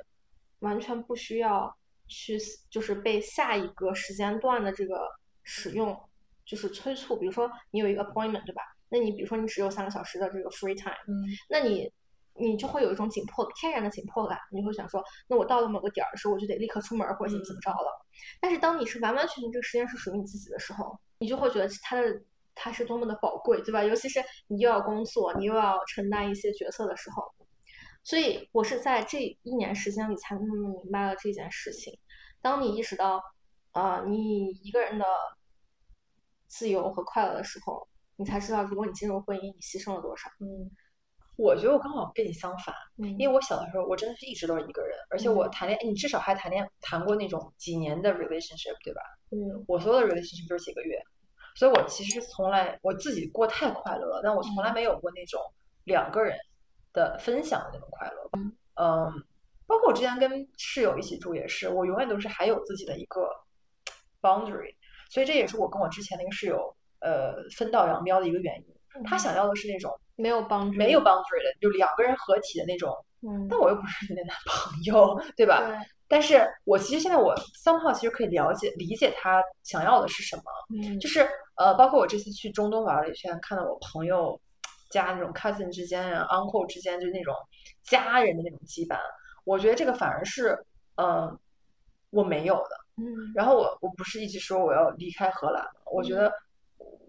[0.59, 1.75] 完全不需要
[2.07, 2.37] 去
[2.69, 5.07] 就是被下一个时间段的这个
[5.43, 5.97] 使用
[6.45, 7.17] 就是催促。
[7.17, 8.61] 比如说你有一个 appointment，对吧？
[8.89, 11.91] 那你比如说你只有三个小时的这个 free time，嗯那你
[12.39, 18.05] 你就会有一种紧迫天然的紧迫感，你会想说，那我到了某个点儿的时候，我就得立刻出门儿或者怎么怎么着了。
[18.39, 22.21] 但是当你是完完全全这个时间是属于你自己的时候，你就会觉得它的
[22.55, 23.83] 它是多么的宝贵，对吧？
[23.83, 27.23] 尤其是你又要工作，你又要承担一些角色的时候。
[28.03, 31.93] 所以我是在这一年时间里才慢慢明白了这件事情。
[32.41, 33.21] 当你意识到，
[33.73, 35.05] 呃，你一个人的
[36.47, 40.29] 自由和快乐的时候，你才知道，如果你进入婚姻，你牺牲了多少。
[40.39, 40.71] 嗯，
[41.37, 49.01] 我觉得我刚好跟你相反，嗯因为我小的时候我真的是一直都是一个人，而且我嗯谈恋爱，你至少还谈恋谈过那种几年的 relationship，对吧？
[49.31, 50.99] 嗯我所有的 relationship 都是几个月，
[51.55, 55.39] 所以我其实从来我自己过太快乐了，但我从来没有过那种
[55.83, 56.35] 两个人
[56.91, 58.29] 的分享的那种快乐。
[58.79, 59.11] 嗯，
[59.67, 63.29] 包括我之前跟室友一起住也是，我永远都是还有自己的一个
[64.21, 64.73] boundary，
[65.11, 69.03] 所以这也是我跟我之前那个室友呃分道扬镳的一个原因。
[69.05, 75.65] 他想要的是那种没有帮助，没有 boundary 的，就两个人合体的那种，嗯，但我又不是你的男朋友，对吧？
[75.65, 75.77] 对，
[76.07, 80.43] 但是我其实现在我 somehow 其实可以了解理解他想要的是什么，
[80.75, 81.25] 嗯，就是
[81.55, 84.39] 呃，包括我这次去中东玩了一圈，看到我朋友
[84.89, 87.33] 家那种 cousin 之间啊，uncle 之间就是那种
[87.83, 88.97] 家人的那种羁绊，
[89.45, 90.57] 我觉得这个反而是
[90.95, 91.31] 呃
[92.09, 92.69] 我没有的。
[92.99, 95.69] 嗯然后我我不是一直说我要离开荷兰吗？
[95.93, 96.33] 我觉得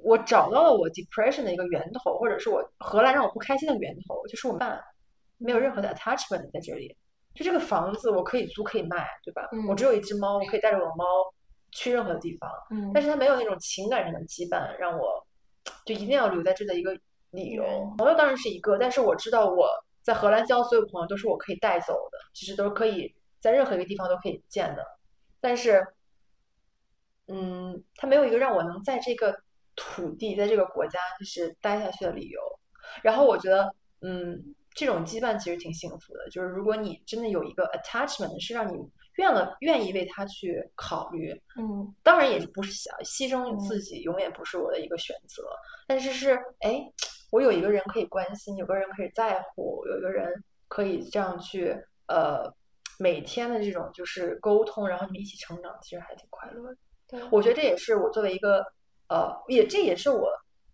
[0.08, 4.80] 我找到了我 depression 的一个源头，或者是我荷兰让我不开心的源头，就是我们
[5.36, 6.96] 没有任何的 attachment 在这里。
[7.34, 9.48] 就这个房子我可以租可以卖，对吧？
[9.52, 11.04] 嗯我只有一只猫，我可以带着我的猫
[11.72, 15.24] 去任何地方，嗯，但是它没有那种情感上的羁绊，让我
[15.84, 16.98] 就一定要留在这的一个
[17.30, 17.62] 理由。
[17.64, 19.68] 嗯朋友当然是一个，但是我知道我
[20.02, 24.84] 在荷兰交所有朋友都是我可以带走的，其实都是可以在任何一个地方都可以见的。
[25.40, 25.86] 但是，
[27.28, 29.38] 嗯，它没有一个让我能在这个
[29.78, 32.40] 土地、在这个国家就是待下去的理由。
[33.02, 38.78] 然后我觉得，嗯，这种羁绊其实挺幸福的，就是如果你真的有一个 attachment，是让你
[39.16, 45.44] 愿了愿意为他去考虑，嗯当然也不是想牺牲自己，永远不是我的一个选择。
[45.86, 46.80] 但是是，哎，
[47.30, 50.32] 我有一个人可以关心，有个人可以在乎，有一个人
[50.68, 52.52] 可以这样去，呃，
[52.98, 56.76] 每天的这种就是沟通，然后你们一起成长，其实还挺快乐的。
[57.08, 58.64] 对，我觉得这也是我作为一个，
[59.08, 60.30] 呃，也这也是我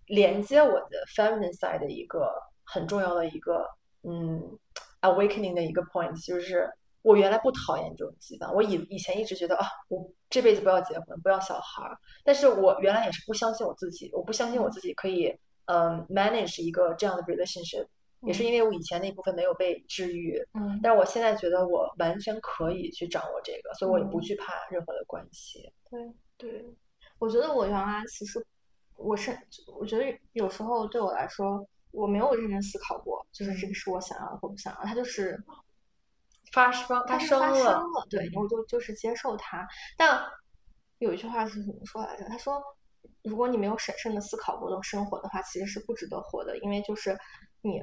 [0.07, 2.33] 连接我的 feminine side 的一个
[2.65, 3.67] 很重要的一个，
[4.03, 4.59] 嗯
[5.03, 6.71] ，awakening 的一个 point，就是
[7.03, 15.35] 我原来不讨厌这种羁绊，我以以前一直觉得啊，我这辈子不要结婚，不要小孩儿，但是我原来也是不相信我自己，我不相信我自己可以，
[15.67, 17.87] 嗯，manage 一个这样的 relationship，
[18.27, 20.81] 也是因为我以前那部分没有被治愈，嗯。
[20.83, 24.23] 但是我现在觉得我完全可以去掌握这个，所以我也不嗯。
[24.23, 25.71] 惧怕任何的关系。
[25.91, 26.75] 对对，
[27.25, 28.39] 我觉得我原来其实
[28.97, 29.35] 我是
[29.79, 35.43] 我觉得有时候对我来说，我没有认真思考过，就是这个是我想要的或不想要的，它就是
[36.53, 39.67] 发生它发生了生了，对，嗯我就就是接受它。
[39.97, 40.23] 但
[40.99, 42.25] 有一句话是怎么说来着？
[42.29, 42.63] 他说，
[43.23, 47.19] 如果你没有审慎的思考过这种生活的话，其实是不值得活的，因为就是
[47.63, 47.81] 你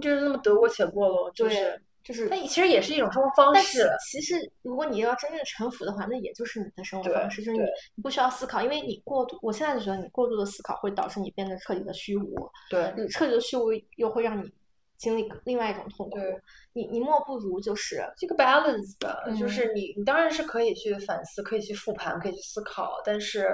[0.00, 3.90] 就是那么得过且过咯，就是，就是那其实也是一种生活方但式是。
[4.08, 7.64] 其实，如果你要真正臣服的话，那也就是你的生活方式，就是你
[7.96, 14.48] 你不需要思考，因为你过度，我现在就觉得你过度的思考会导致你变得彻底的虚无，对你彻底的虚无又会让你
[14.96, 16.40] 经历另外一种痛苦对。
[16.74, 23.48] 你你莫不如就是这个 balance 吧，就嗯是你你当然是可以去反思，可以去复盘，可以去思考，但是，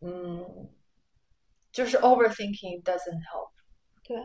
[0.00, 0.44] 嗯，
[1.70, 3.50] 就是 overthinking doesn't help。
[4.02, 4.16] 对，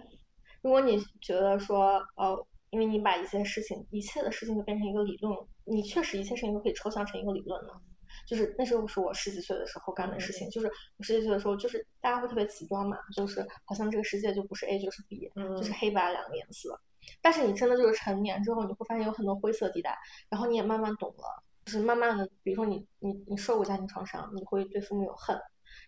[0.61, 7.81] 如果你觉得说，呃，因为你把一些事情，一切的事情都变成一个理论，你确实一切事情都可以抽象成一个理论了。
[8.27, 16.79] 就是那时候是我十几岁的时候干的事情，就是我十几岁的时候，就是大家会特别极端嘛，就是好像这个世界就不是 A 就是 B，就是嗯黑白两个颜色。
[17.21, 25.39] 但是你真的就是成年之后，你会发现有很多灰色地带，然后你也慢慢懂了，就是慢慢的，比如说你你你受过家庭创伤，你会对父母有恨，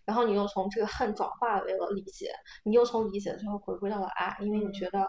[0.04, 2.32] 然后你又从这个恨转化为了理解，
[2.64, 5.08] 你又从理解最后回归到了爱，因为你嗯觉得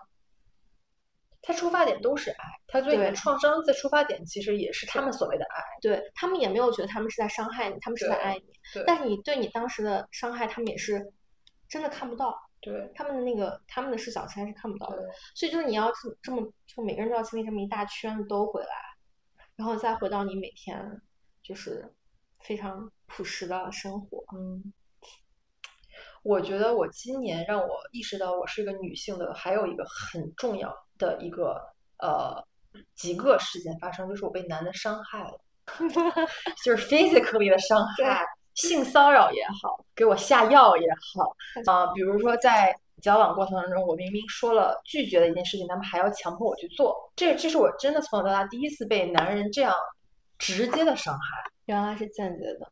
[1.46, 2.38] 它出发点都是爱，
[2.68, 5.62] 他对你的创伤的出发点其实也是他们所谓的爱。
[5.82, 11.06] 对他们也没有觉得他们是在伤害你，他们是在爱你，对但是你对你当时的伤害，他们也是
[11.68, 15.04] 真的看不到，对他们的那个他们的视角其实是看不到的。
[15.36, 18.70] 所以就是你要这这么，就每个人都要经历这么一大圈兜回来，
[19.58, 20.80] 然后再回到你每天
[21.44, 21.94] 就是
[22.40, 24.24] 非常朴实的生活。
[24.34, 24.74] 嗯，
[26.24, 31.62] 我觉得我今年让我意识到我是一个女性的，还有一个很重要的一个
[32.00, 32.42] 呃
[32.96, 35.38] 几个事件发生，就是我被男的伤害了，
[36.64, 41.36] 就是 physically 的伤害，性骚扰也好，给我下药也好，
[41.72, 49.76] 啊、比如说在交往过程当中，我明明说了拒绝的一件事情，他们还要强迫我去做，这这是我真的从小到大第一次被男人这样
[50.38, 51.52] 直接的伤害。
[51.66, 52.72] 原来是间接的。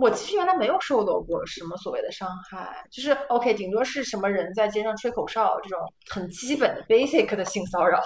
[0.00, 5.78] 我其实原来没有受到过什么所谓的伤害，就是 OK，顶多是什么人在街上吹口哨这种
[6.10, 8.02] 很基本的 basic 的性骚扰，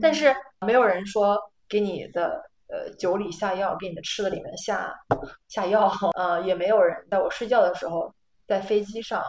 [0.00, 0.34] 但是
[0.66, 1.38] 没有人说
[1.68, 4.92] 给你的呃酒里下药，给你的吃的里面下
[5.48, 8.12] 下药， 呃，也没有人在我睡觉的时候
[8.46, 9.22] 在飞机上。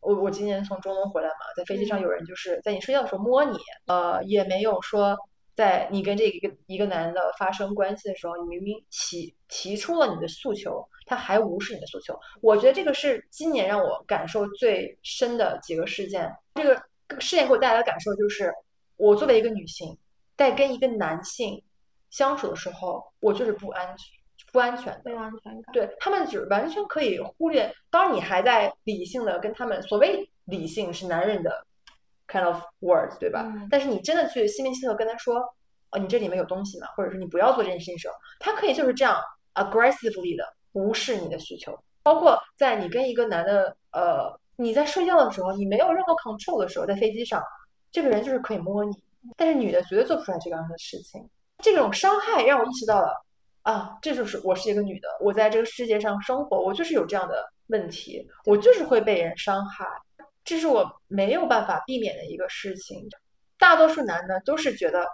[0.00, 3.58] 我我今年从中东回来嘛，在飞机上有人就是在你睡觉的时候摸你，
[3.88, 5.18] 呃，也没有说
[5.58, 12.16] 在你跟这一个一个男的发生关系的时候，你明明提提出了你的诉求，他还无视你的诉求。
[12.40, 16.32] 我觉得这个是今年让我感受最深的几个事件。
[16.54, 16.80] 这个
[17.18, 18.54] 事件给我带来的感受就是，
[18.96, 19.98] 我作为一个女性，
[20.36, 21.60] 在跟一个男性
[22.08, 24.06] 相处的时候，我就是不安全、
[24.52, 25.10] 不安全的没。
[25.10, 25.72] 有安全感。
[25.72, 31.66] 对他们只完全可以忽略，当你还在理性的跟他们所谓理性是男人的
[32.28, 33.42] kind of words，对吧？
[33.46, 35.40] 嗯但是你真的去心平气和跟他说，
[35.90, 36.86] 哦，你这里面有东西吗？
[36.94, 39.18] 或者是你不要做这件事情的时候，他可以就是这样
[39.54, 47.42] aggressively 的无视你的需求，包括在你跟一个男的，呃，你在睡觉的时候，你没有任何 control 的时候，在飞机上，
[47.90, 48.92] 这个人就是可以摸你，
[49.36, 51.28] 但是女的绝对做不出来这样的事情。
[51.58, 53.24] 这种伤害让我意识到了。
[53.62, 59.84] 啊，这就是我是一个女的，我在这个世界上生活，我就是有这样的问题，我就是会被人伤害，
[60.48, 63.06] 这是我没有办法避免的一个事情。
[63.58, 65.06] 大多数男的都是觉得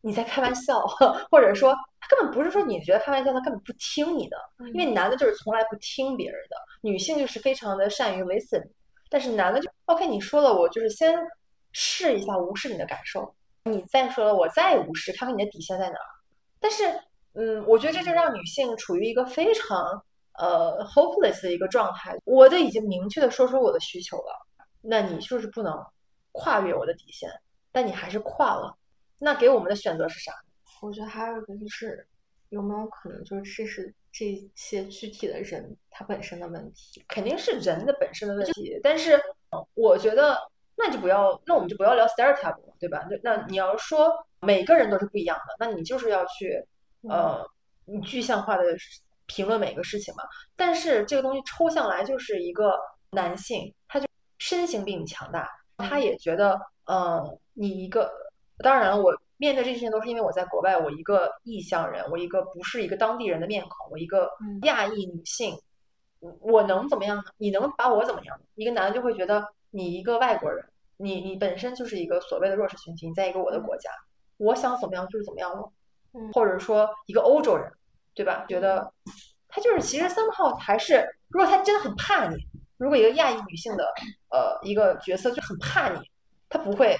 [0.00, 0.80] 你在开玩笑，
[1.30, 4.36] 或者说他根本不是说你觉得开玩笑，他根本不听你的，
[4.72, 8.66] 因为男的就是从来不听别人的，女性就是非常的善于 listen，
[9.10, 11.14] 但是男的就 OK，你说了，我就是先
[11.72, 13.34] 试一下无视你的感受，
[13.64, 16.08] 你再说了，我再无视，看看你的底线在哪儿。
[16.58, 16.84] 但是
[17.34, 20.02] 嗯，我觉得这就让女性处于一个非常
[20.38, 22.16] 呃 hopeless 的一个状态。
[22.24, 24.46] 我都已经明确的说出我的需求了，
[24.80, 25.84] 那你就是不能
[26.32, 27.30] 跨越我的底线，
[27.72, 28.76] 但你还是跨了。
[29.18, 30.32] 那给我们的选择是啥？
[30.80, 32.06] 我觉得还有一个就是，
[32.50, 37.04] 有没有可能就是这是这些具体的人他本身的问题？
[37.08, 39.14] 肯定是人的本身的问题，但是
[39.50, 40.38] 呃我觉得
[40.76, 43.04] 那就不要，那我们就不要聊 stereotype 了，对吧？
[43.10, 46.64] 那那你要说每个人都是不一样的，那你就是要去
[47.08, 47.44] 呃，
[47.86, 48.62] 你具象化的
[49.28, 50.24] 评论每个事情嘛。
[50.56, 52.76] 但是这个东西抽象来就是一个
[53.12, 54.06] 男性，他就
[54.38, 58.10] 身形比你强大，他也觉得嗯，你一个，
[58.58, 65.56] 当然了，我面对这些事情都是因为我在国外，我一个异乡人，我一个不是一个当地人的面孔，我一个嗯亚裔女性。
[66.40, 67.22] 我能怎么样呢？
[67.36, 68.36] 你能把我怎么样？
[68.56, 70.66] 一个男的就会觉得你一个外国人，
[70.96, 73.88] 你你本身就是一个所谓的弱势群体，你在一个我的国家，
[74.36, 75.70] 我想怎么样就是怎么样了。
[76.14, 77.70] 嗯或者说一个欧洲人，
[78.18, 78.44] 对吧？
[78.48, 78.92] 觉得
[79.46, 82.36] 他就是其实 somehow 还是，如果他真的很怕你，
[82.76, 83.84] 如果一个亚裔女性的
[84.30, 86.00] 呃一个角色就很怕你，
[86.48, 86.96] 他不会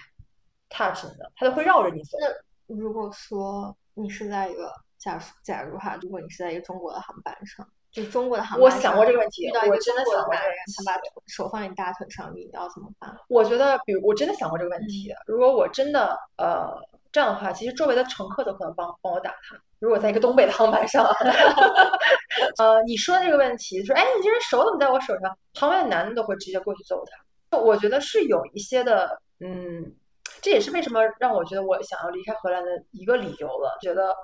[0.69, 2.17] touch 的，他都会绕着你走。
[2.21, 13.17] 那如果说你是在一个假如假如哈，如果你是在一个中国的航班上，就是中国的航我班我想过这个问题遇到一个我真的中国想过这个他把手放你大腿上，你要怎么办？
[13.29, 16.71] 我觉得，比如我真的想过这个问题，如果我真的呃
[17.11, 19.59] 这样的话，其实周围的乘客都可能帮帮我打他。
[19.79, 21.05] 如果在一个东北的航班上，
[22.59, 25.39] 呃，你说这个问题，说哎，你这人手怎么在我手上？
[25.55, 27.03] 旁边的男的都会直接过去揍
[27.51, 27.59] 他。
[27.59, 29.95] 我觉得是有一些的，嗯，
[30.43, 33.79] 这也是为什么让我觉得我想要离开荷兰的一个理由了。
[33.81, 34.15] 觉得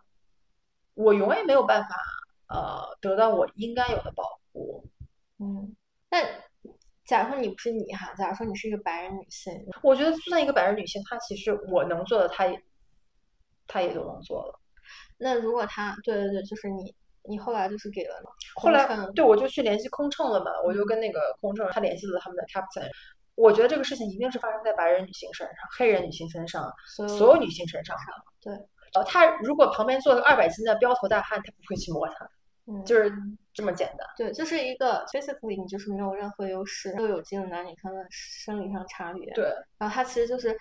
[0.94, 1.96] 我永远没有办法
[2.48, 4.84] 呃得到我应该有的保护。
[5.38, 5.74] 嗯，
[6.10, 6.18] 那
[7.04, 12.62] 假如说你不是你哈，假如说你是一个白人女性，我觉得就算一个白人女性，她其实我能做的，她也
[13.66, 14.60] 她也都能做了。
[15.18, 18.14] 那如果她对对对，就是你你后来就是给了
[18.54, 22.88] 后来对我就去联系空乘了嘛，我就跟那个空乘，他联系了他们的 captain。
[23.34, 27.96] 我觉得这个事情一定是发生在白人女性身上、黑人女性身上、所有所有女性身上。
[28.40, 28.54] 对，
[28.94, 32.28] 呃，他如果旁边坐了个二百斤的彪头大汉，他不会去摸他，
[32.66, 33.12] 嗯就是
[33.52, 34.06] 这么简单。
[34.16, 39.44] 对，就是一个 physically 你就是没有任何优势，又有精的男女他们生理上差别，对
[39.78, 40.56] 然后他其实就是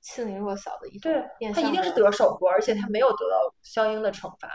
[0.00, 4.48] 欺凌弱小的一种对，变相他一定是得手过，而且他没有得到相应的惩罚，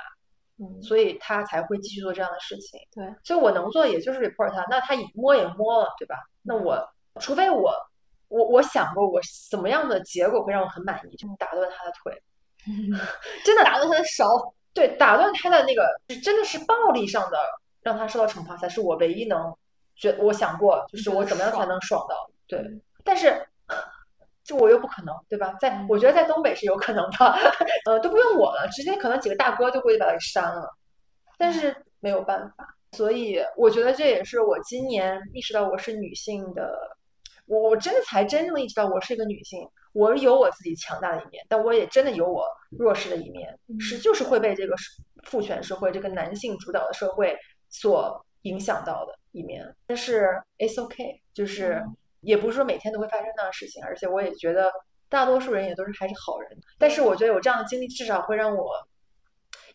[0.57, 2.79] 嗯，所以他才会继续做这样的事情。
[2.93, 6.15] 对，所以我能做的也就是 report 他，那他也摸也摸了，对吧？
[6.41, 6.81] 那我
[7.19, 7.71] 除非我
[8.27, 12.11] 我我想过我怎么样的结果会让我很满意，就打断他的腿，
[13.45, 15.87] 真的打断他的手，对，打断他的那个
[16.23, 17.37] 真的是暴力上的
[17.81, 19.55] 让他受到惩罚，才是我唯一能
[19.95, 22.15] 觉我想过，就是我怎么样才能爽到？
[22.47, 22.59] 对，
[23.03, 23.47] 但是
[24.43, 25.53] 就我又不可能，对吧？
[25.59, 27.25] 在我觉得在东北是有可能的，
[27.85, 30.69] 呃，都不用我了，直接可能几个大哥就过去把他给删了，
[31.37, 32.75] 但是没有办法。
[32.91, 36.71] 所以我觉得这也是我今年意识到我是女性的，
[37.45, 42.45] 我我真的才真正意识到我是一个女性，我有我自己强大的一面，但我也真的有我
[42.77, 44.75] 弱势的一面，是就是会被这个
[45.23, 47.35] 父权社会、这个男性主导的社会
[47.69, 49.65] 所影响到的一面。
[49.87, 51.81] 但是 it's okay，就是
[52.19, 54.71] 也不是说每天都会发生那样的事情，而且我也觉得
[55.09, 56.51] 大多数人也都是还是好人。
[56.77, 58.69] 但是我觉得有这样的经历，至少会让我。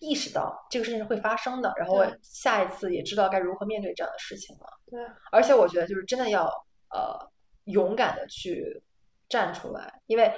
[0.03, 4.67] 意识到这个事情是会发生的，然后我下一次也知道该如何面对这样的事情了。
[4.91, 4.99] 对，
[5.31, 6.47] 而且我觉得就是真的要
[6.89, 7.31] 呃
[7.65, 8.83] 勇敢的去
[9.31, 10.31] 站出来，因为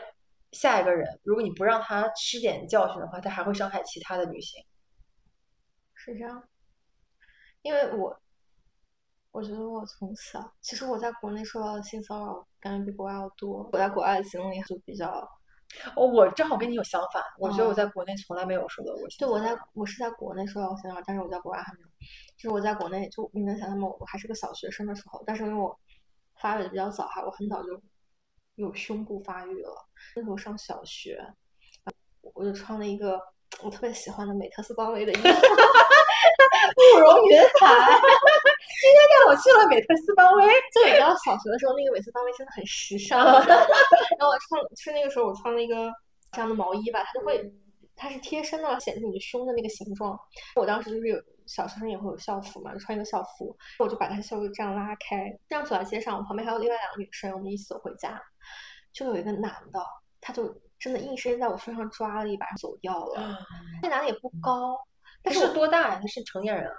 [0.53, 4.65] 下一个人如果你不让他吃点教训的话，他还会伤害其他的女性。
[5.95, 6.49] 是这样，
[7.63, 8.17] 因为我
[9.33, 15.29] 我觉得我从小其实我在国内受到的性骚扰感觉比国外要多，我在国外的经历就比较。
[15.97, 19.17] 哦，我正好跟你有相反，我觉得我在国内从来没有受到过性。
[19.21, 21.89] 对，我在我是在国内受到性骚扰，但是我在国外还没有。
[22.37, 23.89] 就是我在国内，就你能想象吗？
[23.99, 25.75] 我还是个小学生的时候，但是因为我
[26.35, 27.81] 发育的比较早哈，我很早就
[28.57, 29.71] 有胸部发育了。
[30.17, 31.21] 那时候上小学，
[32.35, 33.21] 我就穿了一个
[33.63, 35.23] 我特别喜欢的美特斯邦威的衣服。
[36.75, 37.91] 慕容云海，
[38.81, 40.47] 今天带我去了美特斯邦威。
[40.73, 43.19] 就你知道，小学的时候那个美特斯邦威真的很时尚。
[43.21, 45.93] 然后我穿，是那个时候我穿了一个
[46.33, 47.53] 这样的毛衣吧，它就会，
[47.97, 50.19] 它是贴身的，显示你的胸的那个形状。
[50.57, 51.21] 我当时就是有
[51.55, 58.19] 小学生也会有校服嘛，就穿一个校服，我就把他校服这样拉开，这样走在街上，我旁边还有另外两个女生，我们一起走回家，
[58.93, 59.85] 就有一个男的，
[60.21, 63.39] 他就真的硬生生在我身上抓了一把走掉了。
[63.83, 64.79] 那男的也不高。
[65.23, 65.99] 他是多大呀？
[66.01, 66.75] 他是成年人啊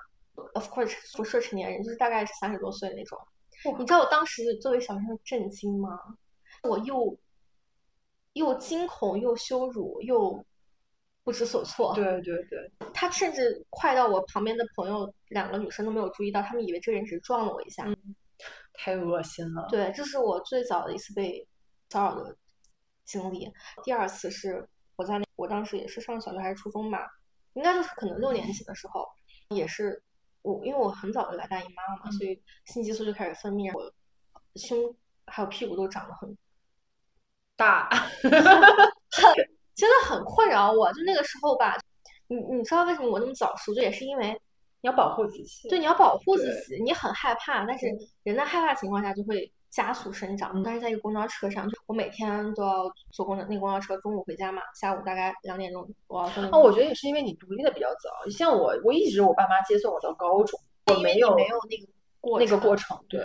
[0.55, 3.17] ？Of course，不是成年人，就是大概是三十多岁那种。
[3.77, 5.97] 你知道我当时作为小学生震惊吗？
[6.63, 7.17] 我又
[8.33, 10.43] 又惊恐，又羞辱，又
[11.23, 11.93] 不知所措。
[11.95, 17.87] 对对对，他甚至快到我旁边的朋友两个女生都没有注意到，他们以为这个人只是撞了我一下。
[18.73, 19.67] 太恶心了。
[19.69, 21.47] 对，这是我最早的一次被
[21.89, 22.35] 骚扰的
[23.05, 23.47] 经历。
[23.83, 27.07] 第二次是我在那，我当时也是上小学还是初中吧。
[27.53, 29.07] 应该就是可能六年级的时候，
[29.49, 30.01] 也是
[30.41, 33.93] 我，因为我很早就来大姨妈了嘛，所以性激素就开始分泌，我
[34.55, 34.77] 胸
[35.27, 36.35] 还有屁股都长得很
[37.55, 37.87] 大
[38.19, 40.91] 很真的很困扰我。
[40.93, 41.77] 就那个时候吧，
[42.27, 43.73] 你你知道为什么我那么早熟？
[43.73, 44.31] 就也是因为
[44.81, 47.87] 你要保护自己，对，你要保护自己，你很害怕，但是
[48.23, 49.51] 人在害怕情况下就会。
[49.73, 56.43] 加速生长，但是在一个公交车上，就我每天都要坐公交，那公交车中午回家嘛，下午大概两点钟我要坐。
[56.51, 60.59] 哦，我觉得也是因为你独立的比较早，像我，我一直我爸妈接送我到高中，
[60.93, 63.19] 我没有没有那个过那个过程，对。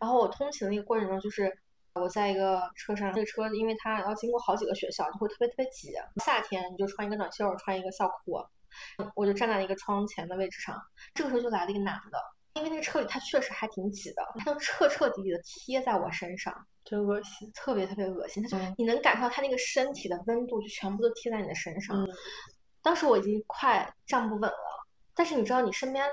[0.00, 1.52] 然后我通勤的那个过程中，就是
[2.00, 5.92] 我在一个车上，那个车因为它要经过好几个学校，就会特别特别挤。
[6.24, 8.38] 夏天你就穿一个短袖，穿一个校裤，
[9.14, 10.80] 我就站在一个窗前的位置上，
[11.14, 12.18] 这个时候就来了一个男的。
[12.54, 16.52] 因为那个车里他确实还挺挤的，他就彻彻底底的贴在我身上，
[16.84, 18.42] 真恶心，特别特别恶心。
[18.42, 21.96] 他就你能感受到他那个身体的温度，就全部都贴在你的身上。
[22.82, 26.04] 当时我已经快站不稳了，但是你知道，你身边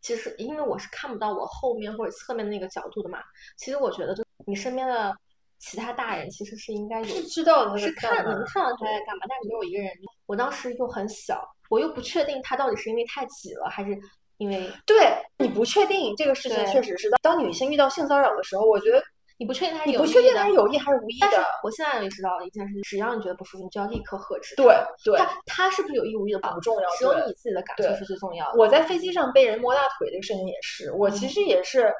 [0.00, 3.18] 其实因为我是看不到我后面或者侧面的那个角度的嘛。
[3.58, 5.14] 其实我觉得，就你身边的
[5.58, 9.90] 其他大人其实是应该有是知道的，是看能看到他在干嘛，但是没有一个人。
[10.26, 13.98] 我当时又很小，我又不确定他到底是因为太挤了还是。
[14.38, 14.96] 因为对
[15.38, 17.08] 你不确定这个事情确实是。
[17.22, 19.00] 当女性遇到性骚扰的时候，我觉得
[19.38, 21.28] 你不确定他是你不确定他是有意还是无意的。
[21.30, 24.56] 但是我现在也知道了一件事，只要你觉得不舒服，你就要立刻呵斥。
[24.56, 24.74] 对
[25.04, 28.58] 对，他他是不是有意无意的不重要，只有你自己的感受是最重要的。
[28.58, 31.94] 我在飞机上被人摸大腿这个事情也是，我其实也是，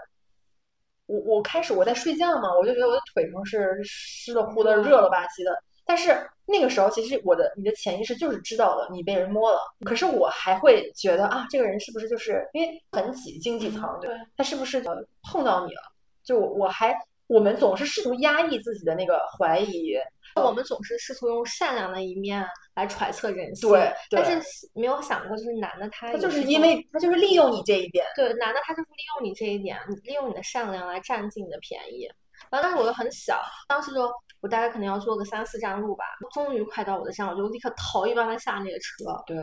[1.12, 6.16] 我我开始我在睡觉嘛，我就觉得我的腿上是湿的乎的、热了吧唧的，但是。
[6.44, 14.82] 那个时候，其实我的你的潜意识就是知道了你被人摸了，可是我还会觉得啊，这个人是不是就是因为很挤经济舱，对，他是不是
[15.22, 15.80] 碰到你了？
[16.24, 16.94] 就我还
[17.28, 19.94] 我们总是试图压抑自己的那个怀疑，
[20.37, 32.09] 我们总是试图用善良的一面来揣测人性，对，但是没有想过就是男的他他就是因为他就是利用你这一点，对，男的他就是利用你这一点，利用你的善良来占尽你的便宜。
[32.51, 34.11] 然后当时我又很小，当时就。
[34.43, 39.05] 我大概可能要坐个三四站路吧，终于快到我的站，我就立刻逃一般的下那个车。
[39.24, 39.39] 对，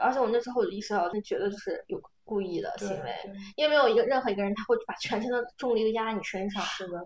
[0.00, 3.14] 而且我那时候我就意识到，那绝对就是有故意的行为，
[3.54, 6.60] 因为没有一个任何一个人他会把全身的重力都压在你身上。
[6.64, 6.98] 是的，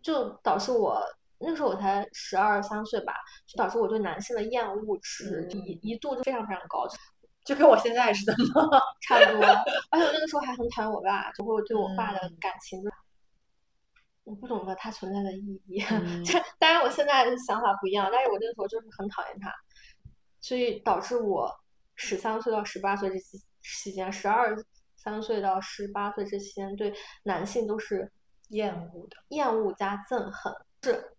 [0.00, 1.02] 就导致我
[1.42, 3.12] 那时候我才十二三岁吧，
[3.46, 6.86] 就导致我对男性的厌恶值一一度就非常非常高。
[7.44, 8.78] 就 跟我现在似的吗？
[9.02, 9.44] 差不多。
[9.90, 12.90] 而且我那个时候还很讨厌我爸，就会对我爸的嗯感情就，
[14.24, 15.82] 我不懂得他存在的意义。
[15.90, 19.52] 嗯这当然我现在的想法不一样，但是我那个时候就是很讨厌他，
[20.40, 21.52] 所以导致我
[21.96, 24.56] 十三岁到十八岁这期期间，十二
[24.96, 28.12] 三岁到十八岁这期间对男性都是
[28.50, 31.12] 厌恶的，厌恶加憎恨，是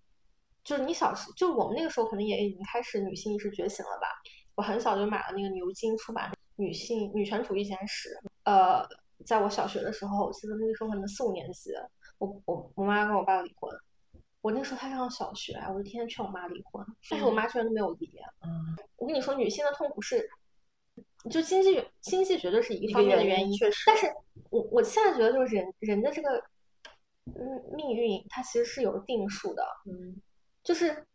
[0.64, 4.08] 就是你小时就我们那个时候可能也已经开始女性意识觉醒了吧。
[4.56, 8.10] 我很小就买了那个牛津出版《女性女权主义简史》，
[8.44, 8.88] 呃，
[9.26, 11.72] 在我小学的时候，我记得那个时候可能四五年级，
[12.20, 13.76] 我我我妈跟我爸离婚，
[14.42, 18.08] 我那时候才上小学啊，我就天天劝我妈离婚，但是我妈居然都没有离。
[18.46, 20.30] 嗯，我跟你说，女性的痛苦是，
[21.32, 23.84] 就经济经济绝对是一方面的个原因确实。
[23.88, 24.06] 但是
[24.52, 26.38] 我我现在觉得就是人人的这个
[27.26, 30.16] 嗯命运，它其实是有定数的，嗯
[30.64, 31.06] 就是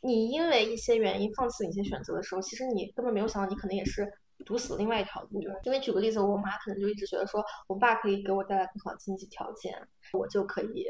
[0.00, 4.10] 你因为一些原因放弃了一些选择的时候，其实你根本没有想到，你可能也是
[4.44, 5.40] 堵死了另外一条路。
[5.64, 9.76] 因为举个例子，我妈可能就一直觉得说，我爸可以给我带来更好的经济条件，
[10.12, 10.86] 我就可以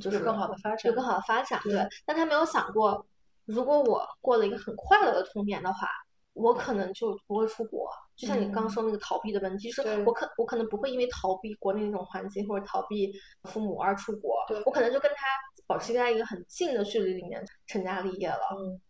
[0.00, 1.60] 就是更好的发展有更好的发展。
[1.62, 3.04] 对对，但他没有想过，
[3.46, 5.88] 如果我过了一个很快乐的童年的话，
[6.32, 7.90] 我可能就不会出国。
[8.16, 13.12] 就像你刚刚嗯说那个逃避的问题，就是对我可我可能不会因为逃避国内那种环境或者逃避
[13.44, 15.26] 父母而出国对，我可能就跟他
[15.70, 18.40] 保持在一个很近的距离里面成家立业了。
[18.58, 18.80] 嗯，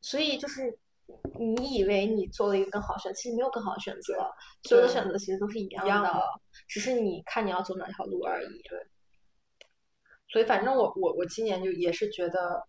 [0.00, 0.76] 所以就是
[1.38, 4.28] 你以为你做了一个更好的选择，其实没有更好的选择，
[4.64, 6.10] 所有的选择其实都是一样的样的，
[6.66, 8.48] 只是你看你要走哪条路而已。
[8.68, 8.84] 对
[10.32, 12.66] 所以反正我我我今年就也是觉得，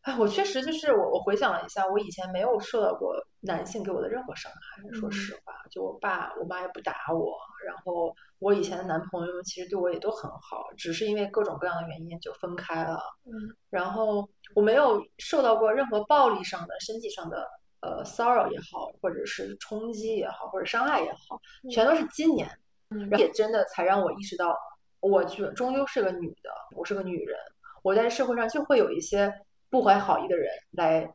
[0.00, 4.90] 哎，我确实就是我我回想了一下，我以前没有受到过男性给我的任何伤害。
[4.98, 12.98] 说嗯实话，就我爸我妈也不打我，然后我以前的男朋友们其实对我也都很好，只是因为各种各样的原因就分开了。
[13.24, 13.32] 嗯。
[13.70, 17.46] 然后我没有受到过任何暴力上的、身体上的
[17.82, 22.48] 呃骚扰也好，或者是冲击也好，或者伤害也好，全都是今年，
[22.88, 23.08] 嗯。
[23.10, 24.56] 然后也真的才让我意识到，
[25.00, 27.38] 我就终究是个女的，我是个女人，
[27.82, 29.32] 我在社会上就会有一些
[29.68, 31.14] 不怀好意的人来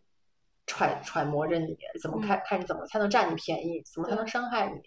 [0.68, 4.82] 揣揣摩着你，怎么看看你怎么才能占你便宜，怎么才能伤害你。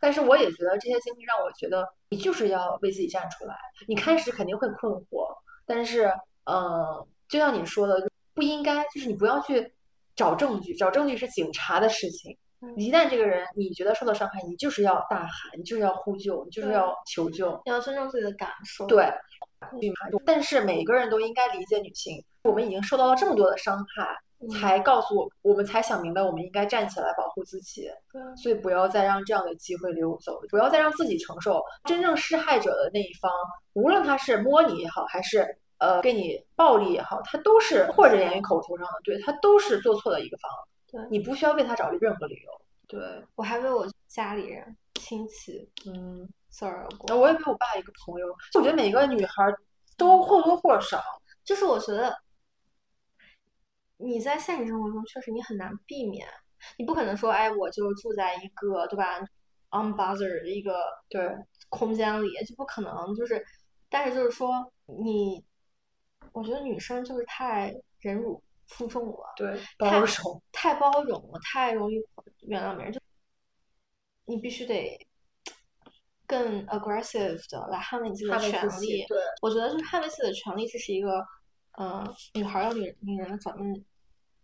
[0.00, 3.56] 但是我也觉得这些经历让我觉得，你就是要为自己站出来。
[3.88, 5.26] 你开始肯定会困惑，
[5.66, 6.10] 但是，
[6.44, 9.74] 嗯，就像你说的，不应该，就是你不要去
[10.14, 12.32] 找证据，找证据是警察的事情。
[12.32, 17.60] 嗯一旦这个人你觉得受到伤害，你就是要大喊，你就是要呼救，你就是要求救。
[17.66, 18.86] 你要尊重自己的感受。
[18.86, 19.12] 对，
[20.24, 27.88] 但是每个人都应该理解女性，我们已经受到了这么多的伤害，嗯才告诉我，我们才想明白，我们应该站起来保护自己。
[28.12, 33.30] 对所以不要再让这样的机会溜走，不要再让自己承受真正施害者的那一方，
[33.72, 40.50] 无论他是摸你也好，还是呃给你暴力也好，他都是或者言语口头上的，对他都是做错的一个方，
[40.90, 42.50] 对你不需要为他找任何理由。
[42.86, 43.00] 对，
[43.34, 47.16] 我还为我家里人、亲戚嗯，骚扰过。
[47.16, 49.56] 我也为我爸一个朋友，就我觉得每个女孩儿
[49.96, 51.02] 都或多或少，
[51.44, 52.14] 就是我觉得
[53.96, 56.26] 你在现实生活中确实你很难避免，
[56.78, 59.20] 你不可能说，哎，我就住在一个对吧
[59.70, 61.28] ，unbothered 的一个对
[61.68, 63.14] 空间里，就不可能。
[63.14, 63.44] 就是，
[63.88, 65.44] 但是就是说你，
[66.32, 69.32] 我觉得女生就是太忍辱负重了。
[69.36, 71.96] 对，太包容，太包容了，太容易
[72.42, 73.00] 原谅别人，就
[74.26, 74.98] 你必须得
[76.26, 79.04] 更 aggressive 的来捍卫你自己的权利。
[79.06, 81.24] 对，我觉得就是捍卫自己的权利，这是一个，
[81.76, 82.04] 呃，
[82.34, 83.84] 女孩儿要女女人的转变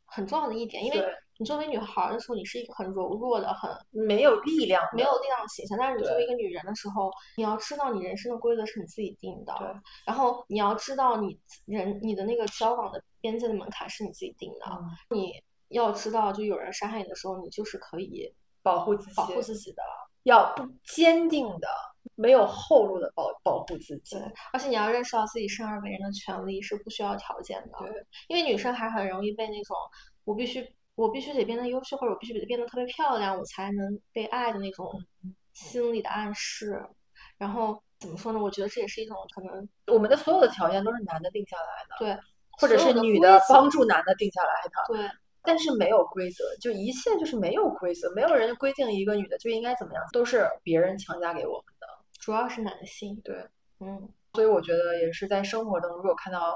[0.06, 1.04] 很重要的一点，因为
[1.38, 9.68] 你作为女孩儿的时候，你是一个很柔弱的、很没有力量，没有力量的形象，但是你作为一个女人的时候，你要知道你人生的规则是你自己定的，对。
[10.04, 14.90] 然后你要知道你人你的那个交往的边界的门槛是你自己定的，嗯。
[15.10, 15.32] 你
[15.68, 19.82] 要知道，就有人伤害你的时候，你就是可以保护自己，保护自己的，
[20.24, 21.68] 要不坚定的、
[22.14, 24.18] 没有后路的保保护自己。
[24.18, 27.90] 对，而且你要认识到自己生而为人的权利是不需要条件的，对，
[28.28, 29.76] 因为女生还很容易被那种
[30.24, 34.92] 我必须我必须得变得优秀，或者我必须得变得特别漂亮，我才能被爱的那种
[35.24, 36.82] 嗯心理的暗示，
[37.38, 38.38] 然后怎么说呢？
[38.38, 42.22] 我觉得这也是一种可能我们的所有的条件都是男的定下来的，对，
[42.52, 45.10] 或者是女的帮助男的定下来的，对。
[45.42, 51.64] 但是没有规则，就一切就是没有规则，没有人规定一个女的就应该怎么样，都是别人强加给我。
[52.20, 53.48] 主要是男性，对，
[53.80, 56.54] 嗯，所以我觉得也是在生活中，如果看到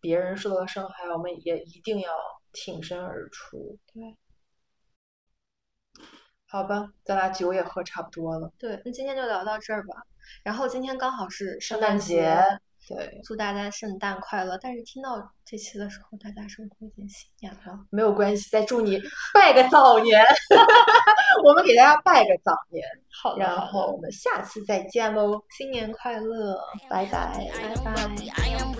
[0.00, 2.10] 别人受到的伤害，我们也一定要
[2.50, 3.78] 挺身而出。
[3.92, 4.16] 对，
[6.46, 8.50] 好吧，咱俩酒也喝差不多了。
[8.58, 10.02] 对，那今天就聊到这儿吧。
[10.42, 14.58] 然后今天刚好是圣诞节，节对，祝大家圣诞快乐。
[14.60, 17.78] 但是听到这期的时候，大家是不是已经新年了。
[17.90, 19.00] 没有关系，再祝你
[19.32, 20.20] 拜个早年，
[21.44, 22.84] 我们给大家拜个早年，
[23.22, 26.58] 好，然后我们下次再见喽，新年快乐，
[26.90, 27.48] 拜拜。
[27.54, 28.72] I am